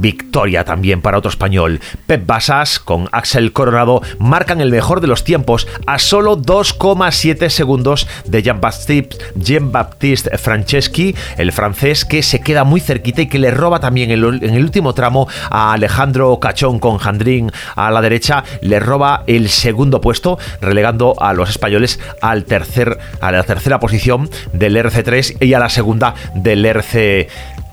Victoria 0.00 0.64
también 0.64 1.00
para 1.00 1.18
otro 1.18 1.30
español. 1.30 1.80
Pep 2.06 2.26
Basas 2.26 2.78
con 2.78 3.08
Axel 3.12 3.52
Coronado 3.52 4.02
marcan 4.18 4.60
el 4.60 4.70
mejor 4.70 5.00
de 5.00 5.06
los 5.06 5.24
tiempos 5.24 5.66
a 5.86 5.98
solo 5.98 6.36
2,7 6.36 7.48
segundos 7.48 8.06
de 8.26 8.42
Jean-Baptiste 8.42 10.38
Franceschi, 10.38 11.14
el 11.36 11.52
francés 11.52 12.04
que 12.04 12.22
se 12.22 12.40
queda 12.40 12.64
muy 12.64 12.80
cerquita 12.80 13.22
y 13.22 13.26
que 13.26 13.38
le 13.38 13.50
roba 13.50 13.80
también 13.80 14.10
en 14.10 14.24
el 14.24 14.64
último 14.64 14.94
tramo 14.94 15.28
a 15.50 15.72
Alejandro 15.72 16.38
Cachón 16.40 16.78
con 16.78 16.98
Jandrín 16.98 17.50
a 17.74 17.90
la 17.90 18.00
derecha, 18.00 18.44
le 18.60 18.80
roba 18.80 19.24
el 19.26 19.48
segundo 19.48 20.00
puesto, 20.00 20.38
relegando 20.60 21.14
a 21.18 21.32
los 21.32 21.50
españoles 21.50 21.98
al 22.20 22.44
tercer, 22.44 22.98
a 23.20 23.32
la 23.32 23.42
tercera 23.42 23.80
posición 23.80 24.28
del 24.52 24.76
RC3 24.76 25.44
y 25.44 25.54
a 25.54 25.58
la 25.58 25.68
segunda 25.68 26.14
del 26.34 26.64
RC 26.64 27.28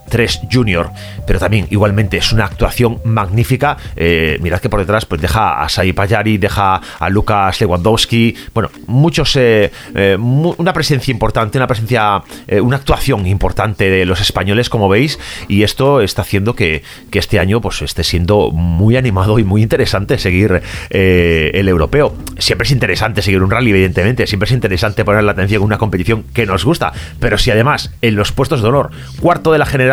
3 0.10 0.42
Junior, 0.52 0.92
pero 1.26 1.40
también 1.40 1.68
igualmente 1.70 2.18
es 2.18 2.32
una 2.32 2.46
actuación 2.46 3.00
magnífica. 3.04 3.78
Eh, 3.96 4.38
mirad 4.42 4.60
que 4.60 4.70
por 4.70 4.80
detrás 4.80 5.06
pues 5.06 5.22
deja 5.22 5.64
a 5.64 5.70
Sai 5.70 5.94
Payari, 5.94 6.38
deja 6.38 6.82
a 7.00 7.10
Lucas 7.10 7.60
Lewandowski, 7.62 8.36
bueno, 8.54 8.70
muchos, 8.88 9.36
eh, 9.36 9.72
eh, 9.96 10.18
una 10.18 10.74
presencia 10.74 11.12
importante, 11.12 11.58
una 11.58 11.68
presencia, 11.68 12.22
una 12.62 12.78
actuación 12.78 13.26
importante 13.28 13.90
de 13.90 14.06
los 14.06 14.22
españoles, 14.22 14.70
como 14.70 14.90
veis, 14.90 15.20
y 15.48 15.64
esto 15.64 16.02
está 16.02 16.22
haciendo 16.22 16.56
que, 16.56 16.84
este 17.12 17.40
año 17.40 17.62
pues 17.62 17.82
esté 17.82 18.04
siendo 18.04 18.52
muy 18.52 18.98
animado 18.98 19.40
y 19.40 19.46
muy 19.46 19.62
interesante 19.62 20.18
seguir 20.18 20.62
el 20.90 21.68
europeo. 21.70 22.14
Siempre 22.38 22.66
es 22.66 22.72
interesante 22.72 23.22
seguir 23.22 23.42
un 23.42 23.50
rally, 23.50 23.70
evidentemente, 23.70 24.28
siempre 24.28 24.48
es 24.48 24.52
interesante 24.52 25.06
poner 25.06 25.24
la 25.24 25.32
atención 25.32 25.62
en 25.62 25.66
una 25.68 25.78
competición 25.78 26.24
que 26.34 26.46
nos 26.46 26.66
gusta, 26.66 26.92
pero 27.22 27.38
si 27.38 27.50
además 27.50 27.94
en 28.02 28.16
los 28.16 28.34
puestos 28.34 28.62
de 28.62 28.68
honor, 28.68 28.92
cuarto 29.22 29.54
de 29.54 29.60
la 29.60 29.66
general, 29.66 29.93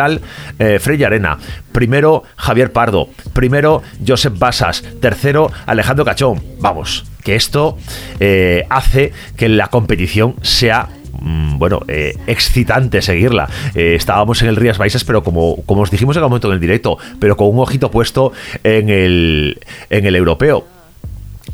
eh, 0.59 0.79
Frey 0.79 1.03
Arena. 1.03 1.37
Primero, 1.71 2.23
Javier 2.35 2.71
Pardo. 2.71 3.09
Primero, 3.33 3.81
Josep 4.05 4.37
Basas. 4.37 4.83
Tercero, 4.99 5.51
Alejandro 5.65 6.05
Cachón. 6.05 6.41
Vamos, 6.59 7.05
que 7.23 7.35
esto 7.35 7.77
eh, 8.19 8.65
hace 8.69 9.13
que 9.35 9.49
la 9.49 9.67
competición 9.67 10.35
sea 10.41 10.89
mm, 11.19 11.57
bueno, 11.57 11.81
eh, 11.87 12.15
excitante 12.27 13.01
seguirla. 13.01 13.49
estábamos 13.73 14.41
en 14.41 14.49
el 14.49 14.55
Rías 14.55 14.77
Baixas, 14.77 15.03
pero 15.03 15.23
como, 15.23 15.57
como 15.65 15.81
os 15.81 15.91
dijimos 15.91 16.15
en 16.15 16.23
el 16.23 16.29
momento 16.29 16.47
en 16.47 16.53
el 16.53 16.59
directo, 16.59 16.97
pero 17.19 17.37
con 17.37 17.49
un 17.49 17.59
ojito 17.59 17.91
puesto 17.91 18.31
en 18.63 18.89
el, 18.89 19.59
en 19.89 20.05
el 20.05 20.15
europeo. 20.15 20.80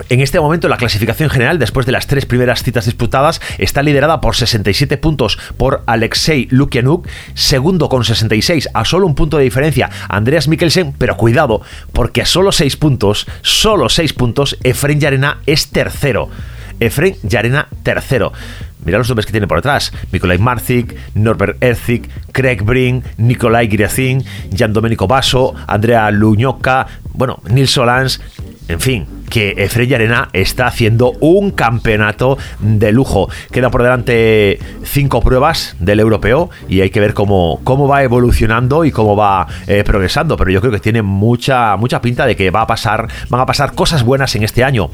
En 0.10 0.22
este 0.22 0.40
momento 0.40 0.70
la 0.70 0.78
clasificación 0.78 1.30
general, 1.30 1.60
después 1.60 1.86
de 1.86 1.92
las 1.92 2.08
tres 2.08 2.26
primeras 2.26 2.64
citas 2.64 2.86
disputadas, 2.86 3.42
está 3.58 3.84
liderada 3.84 4.22
por 4.22 4.36
67 4.36 4.98
puntos 4.98 5.38
por 5.58 5.84
Alexei 5.86 6.48
Lukianuk, 6.50 7.08
segundo 7.34 7.90
con 7.90 8.04
66, 8.04 8.70
a 8.74 8.86
solo 8.86 9.08
un 9.08 9.16
punto 9.16 9.38
de 9.38 9.44
diferencia 9.44 9.90
Andreas 10.08 10.48
Mikkelsen, 10.48 10.94
pero 10.98 11.18
cuidado, 11.18 11.62
porque 11.94 12.22
a 12.22 12.26
solo 12.26 12.52
6 12.52 12.78
puntos, 12.78 13.28
solo 13.42 13.90
6 13.90 14.14
puntos, 14.14 14.58
Efren 14.64 15.00
Yarena 15.00 15.40
es 15.46 15.70
tercero. 15.70 16.30
Efren 16.80 17.16
Yarena 17.24 17.68
tercero. 17.84 18.32
Mira 18.86 19.00
los 19.00 19.10
nombres 19.10 19.26
que 19.26 19.34
tiene 19.34 19.48
por 19.48 19.58
detrás. 19.58 19.92
Nikolai 20.14 20.38
Marzik, 20.38 20.96
Norbert 21.16 21.62
Erzig, 21.62 22.08
Craig 22.32 22.62
Brink, 22.64 23.04
Nikolai 23.18 23.68
Girazin, 23.68 24.24
Jan 24.56 24.72
Domenico 24.72 25.08
Basso, 25.08 25.54
Andrea 25.68 26.10
Luñoca, 26.12 26.88
bueno, 27.14 27.42
Nils 27.50 27.72
Solans, 27.72 28.22
en 28.68 28.80
fin, 28.80 29.06
que 29.30 29.56
Efrey 29.58 29.94
Arena 29.94 30.30
está 30.34 30.68
haciendo 30.68 31.14
un 31.20 31.52
campeonato 31.52 32.38
de 32.60 32.92
lujo. 32.92 33.30
Queda 33.52 33.70
por 33.70 33.84
delante 33.84 34.60
cinco 34.84 35.22
pruebas 35.22 35.76
del 35.80 36.00
europeo 36.00 36.50
y 36.68 36.82
hay 36.82 36.90
que 36.90 37.00
ver 37.00 37.14
cómo, 37.14 37.62
cómo 37.64 37.88
va 37.88 38.04
evolucionando 38.04 38.86
y 38.86 38.92
cómo 38.92 39.16
va 39.16 39.48
eh, 39.68 39.84
progresando. 39.86 40.38
Pero 40.38 40.52
yo 40.52 40.60
creo 40.62 40.74
que 40.74 40.80
tiene 40.80 41.02
mucha, 41.02 41.78
mucha 41.78 42.02
pinta 42.02 42.26
de 42.26 42.36
que 42.36 42.52
va 42.52 42.62
a 42.62 42.68
pasar, 42.68 43.08
van 43.30 43.42
a 43.42 43.46
pasar 43.46 43.74
cosas 43.74 44.04
buenas 44.04 44.36
en 44.36 44.44
este 44.44 44.64
año 44.64 44.90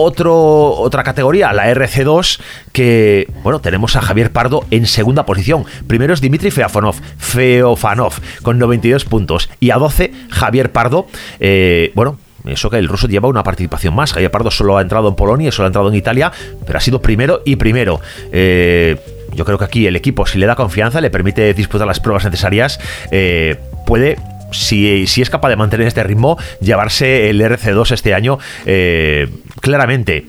otra 0.00 1.02
categoría, 1.02 1.52
la 1.52 1.72
RC2, 1.72 2.40
que, 2.72 3.28
bueno, 3.42 3.60
tenemos 3.60 3.96
a 3.96 4.00
Javier 4.00 4.32
Pardo 4.32 4.64
en 4.70 4.86
segunda 4.86 5.26
posición. 5.26 5.64
Primero 5.86 6.14
es 6.14 6.20
Dimitri 6.20 6.50
Feofanov, 6.50 6.96
Feofanov 7.18 8.14
con 8.42 8.58
92 8.58 9.04
puntos. 9.04 9.50
Y 9.60 9.70
a 9.70 9.76
12, 9.76 10.12
Javier 10.30 10.72
Pardo, 10.72 11.08
eh, 11.40 11.90
bueno, 11.94 12.18
eso 12.48 12.70
que 12.70 12.78
el 12.78 12.88
ruso 12.88 13.06
lleva 13.08 13.28
una 13.28 13.42
participación 13.42 13.94
más. 13.94 14.12
Javier 14.12 14.30
Pardo 14.30 14.50
solo 14.50 14.78
ha 14.78 14.82
entrado 14.82 15.08
en 15.08 15.14
Polonia, 15.14 15.52
solo 15.52 15.66
ha 15.66 15.68
entrado 15.68 15.88
en 15.88 15.94
Italia, 15.94 16.32
pero 16.66 16.78
ha 16.78 16.80
sido 16.80 17.00
primero 17.00 17.42
y 17.44 17.56
primero. 17.56 18.00
Eh, 18.32 18.96
yo 19.34 19.44
creo 19.44 19.58
que 19.58 19.64
aquí 19.64 19.86
el 19.86 19.96
equipo, 19.96 20.26
si 20.26 20.38
le 20.38 20.46
da 20.46 20.56
confianza, 20.56 21.00
le 21.00 21.10
permite 21.10 21.52
disputar 21.54 21.86
las 21.86 22.00
pruebas 22.00 22.24
necesarias, 22.24 22.80
eh, 23.10 23.56
puede 23.86 24.16
si, 24.50 25.04
es 25.20 25.30
capaz 25.30 25.48
de 25.48 25.56
mantener 25.56 25.86
este 25.86 26.02
ritmo, 26.02 26.38
llevarse 26.60 27.30
el 27.30 27.40
RC2 27.40 27.92
este 27.92 28.14
año 28.14 28.38
eh, 28.66 29.28
claramente. 29.60 30.26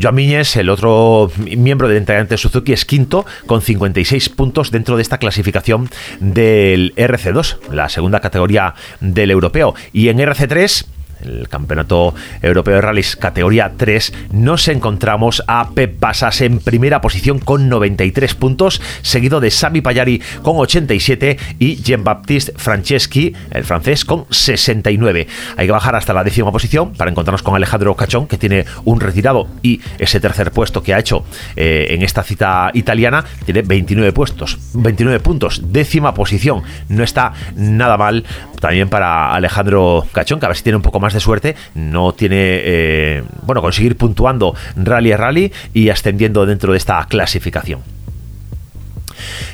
Joan 0.00 0.14
Miñez, 0.14 0.56
el 0.56 0.68
otro 0.68 1.30
miembro 1.36 1.88
del 1.88 2.04
de 2.04 2.36
Suzuki, 2.36 2.72
es 2.72 2.84
quinto 2.84 3.24
con 3.46 3.62
56 3.62 4.30
puntos 4.30 4.70
dentro 4.70 4.96
de 4.96 5.02
esta 5.02 5.18
clasificación 5.18 5.88
del 6.20 6.92
RC2, 6.96 7.70
la 7.72 7.88
segunda 7.88 8.20
categoría 8.20 8.74
del 9.00 9.30
europeo. 9.30 9.74
Y 9.92 10.08
en 10.08 10.18
RC3 10.18 10.86
el 11.24 11.48
Campeonato 11.48 12.14
Europeo 12.40 12.76
de 12.76 12.80
Rallys 12.80 13.16
categoría 13.16 13.72
3, 13.76 14.12
nos 14.32 14.68
encontramos 14.68 15.42
a 15.46 15.70
Pep 15.70 15.98
Basas 16.00 16.40
en 16.40 16.58
primera 16.58 17.00
posición 17.00 17.38
con 17.38 17.68
93 17.68 18.34
puntos, 18.34 18.80
seguido 19.02 19.40
de 19.40 19.50
Sami 19.50 19.80
Payari 19.80 20.20
con 20.42 20.56
87 20.56 21.38
y 21.58 21.76
Jean-Baptiste 21.76 22.52
Franceschi, 22.56 23.34
el 23.50 23.64
francés, 23.64 24.04
con 24.04 24.26
69. 24.30 25.26
Hay 25.56 25.66
que 25.66 25.72
bajar 25.72 25.94
hasta 25.96 26.12
la 26.12 26.24
décima 26.24 26.52
posición 26.52 26.92
para 26.92 27.10
encontrarnos 27.10 27.42
con 27.42 27.54
Alejandro 27.54 27.94
Cachón, 27.94 28.26
que 28.26 28.38
tiene 28.38 28.64
un 28.84 29.00
retirado 29.00 29.48
y 29.62 29.80
ese 29.98 30.20
tercer 30.20 30.52
puesto 30.52 30.82
que 30.82 30.94
ha 30.94 30.98
hecho 30.98 31.24
eh, 31.56 31.88
en 31.90 32.02
esta 32.02 32.22
cita 32.22 32.70
italiana 32.74 33.24
tiene 33.44 33.62
29 33.62 34.12
puestos, 34.12 34.58
29 34.74 35.20
puntos, 35.20 35.60
décima 35.72 36.14
posición. 36.14 36.62
No 36.88 37.04
está 37.04 37.32
nada 37.56 37.96
mal 37.96 38.24
también 38.60 38.88
para 38.88 39.34
Alejandro 39.34 40.06
Cachón, 40.12 40.38
que 40.38 40.46
a 40.46 40.48
ver 40.48 40.56
si 40.56 40.62
tiene 40.62 40.76
un 40.76 40.82
poco 40.82 41.00
más 41.00 41.11
de 41.12 41.20
suerte, 41.20 41.56
no 41.74 42.12
tiene, 42.12 42.36
eh, 42.38 43.22
bueno, 43.42 43.62
conseguir 43.62 43.96
puntuando 43.96 44.54
rally 44.76 45.12
a 45.12 45.16
rally 45.16 45.52
y 45.74 45.88
ascendiendo 45.88 46.46
dentro 46.46 46.72
de 46.72 46.78
esta 46.78 47.04
clasificación. 47.06 47.80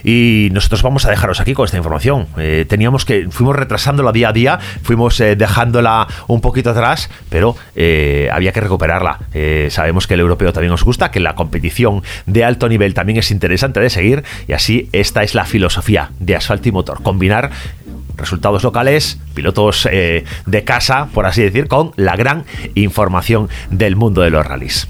Y 0.03 0.49
nosotros 0.53 0.83
vamos 0.83 1.05
a 1.05 1.11
dejaros 1.11 1.41
aquí 1.41 1.53
con 1.53 1.67
esta 1.67 1.77
información. 1.77 2.27
Eh, 2.39 2.65
teníamos 2.67 3.05
que, 3.05 3.29
fuimos 3.31 3.55
retrasándola 3.55 4.13
día 4.13 4.31
a 4.31 4.33
día, 4.33 4.59
fuimos 4.83 5.21
eh, 5.21 5.37
dejándola 5.37 6.07
un 6.27 6.41
poquito 6.41 6.71
atrás, 6.71 7.11
pero 7.29 7.57
había 8.33 8.53
que 8.53 8.61
recuperarla. 8.61 9.19
sabemos 9.69 10.07
que 10.07 10.15
el 10.15 10.21
europeo 10.21 10.53
también 10.53 10.73
os 10.73 10.85
gusta, 10.85 11.11
que 11.11 11.21
la 11.21 11.35
competición 11.35 12.03
de 12.27 12.45
alto 12.45 12.69
nivel 12.69 12.95
también 12.95 13.19
es 13.19 13.31
interesante 13.31 13.81
de 13.81 13.91
seguir, 13.91 14.25
y 14.47 14.53
así 14.53 14.89
esta 14.93 15.23
es 15.23 15.35
la 15.35 15.45
filosofía 15.45 16.13
de 16.19 16.37
Asfalto 16.37 16.69
y 16.69 16.73
Motor, 16.73 17.03
combinar 17.03 17.51
resultados 18.19 18.63
locales, 18.63 19.19
pilotos 19.35 19.89
eh, 19.91 20.25
de 20.47 20.65
casa, 20.65 21.09
por 21.15 21.27
así 21.27 21.43
decir, 21.43 21.69
con 21.69 21.93
la 21.97 22.17
gran 22.17 22.45
información 22.75 23.49
del 23.71 23.97
mundo 23.97 24.21
de 24.21 24.31
los 24.31 24.47
rallies. 24.47 24.87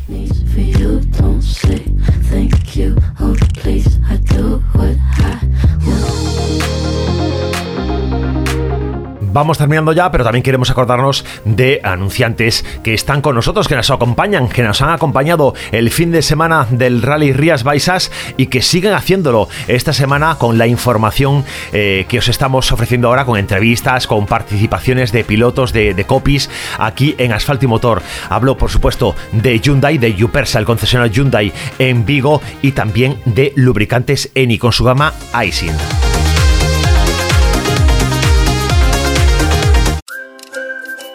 Vamos 9.33 9.59
terminando 9.59 9.93
ya, 9.93 10.11
pero 10.11 10.25
también 10.25 10.43
queremos 10.43 10.71
acordarnos 10.71 11.25
de 11.45 11.81
anunciantes 11.83 12.65
que 12.83 12.95
están 12.95 13.21
con 13.21 13.35
nosotros, 13.35 13.69
que 13.69 13.77
nos 13.77 13.91
acompañan, 13.91 14.49
que 14.49 14.63
nos 14.63 14.81
han 14.81 14.91
acompañado 14.91 15.55
el 15.71 15.91
fin 15.91 16.11
de 16.11 16.23
semana 16.23 16.67
del 16.71 17.03
Rally 17.03 17.33
Rías 17.33 17.63
Baixas 17.63 18.11
y 18.37 18.47
que 18.47 18.63
siguen 18.63 18.95
haciéndolo 18.95 19.49
esta 19.67 19.93
semana 19.93 20.37
con 20.37 20.59
la 20.59 20.67
información 20.67 21.45
eh, 21.73 22.07
que 22.09 22.19
os 22.19 22.29
estamos 22.29 22.73
ofreciendo 22.73 23.09
ahora, 23.09 23.25
con 23.25 23.39
entrevistas, 23.39 24.07
con 24.07 24.27
participaciones 24.27 25.13
de 25.13 25.25
pilotos, 25.25 25.73
de, 25.73 25.95
de 25.95 26.05
copies 26.05 26.49
aquí 26.79 27.15
en 27.19 27.33
Asfalto 27.33 27.67
y 27.67 27.69
Motor. 27.69 28.03
Hablo, 28.31 28.57
por 28.57 28.71
supuesto, 28.71 29.15
de 29.33 29.61
Hyundai, 29.61 29.99
de 29.99 30.15
Yupersa, 30.15 30.59
el 30.59 30.65
concesionario 30.65 31.13
Hyundai 31.13 31.53
en 31.79 32.07
Vigo 32.07 32.41
y 32.63 32.73
también 32.73 33.21
de 33.25 33.53
lubricantes 33.57 34.31
Eni 34.35 34.59
con 34.59 34.73
su 34.73 34.85
gama 34.85 35.13
Aisin. 35.33 35.75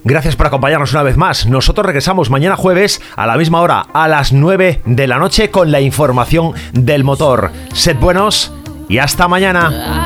Gracias 0.05 0.37
por 0.37 0.49
acompañarnos 0.49 0.93
una 0.93 1.05
vez 1.05 1.17
más. 1.17 1.47
Nosotros 1.47 1.87
regresamos 1.87 2.29
mañana 2.29 2.57
jueves 2.57 3.01
a 3.17 3.27
la 3.27 3.37
misma 3.37 3.63
hora, 3.63 3.87
a 3.95 4.09
las 4.09 4.33
9 4.33 4.83
de 4.85 5.07
la 5.07 5.19
noche, 5.19 5.51
con 5.51 5.71
la 5.71 5.81
información 5.81 6.53
del 6.73 7.05
motor. 7.05 7.53
Sed 7.73 7.97
buenos 7.97 8.53
y 8.89 8.99
hasta 8.99 9.29
mañana. 9.29 10.05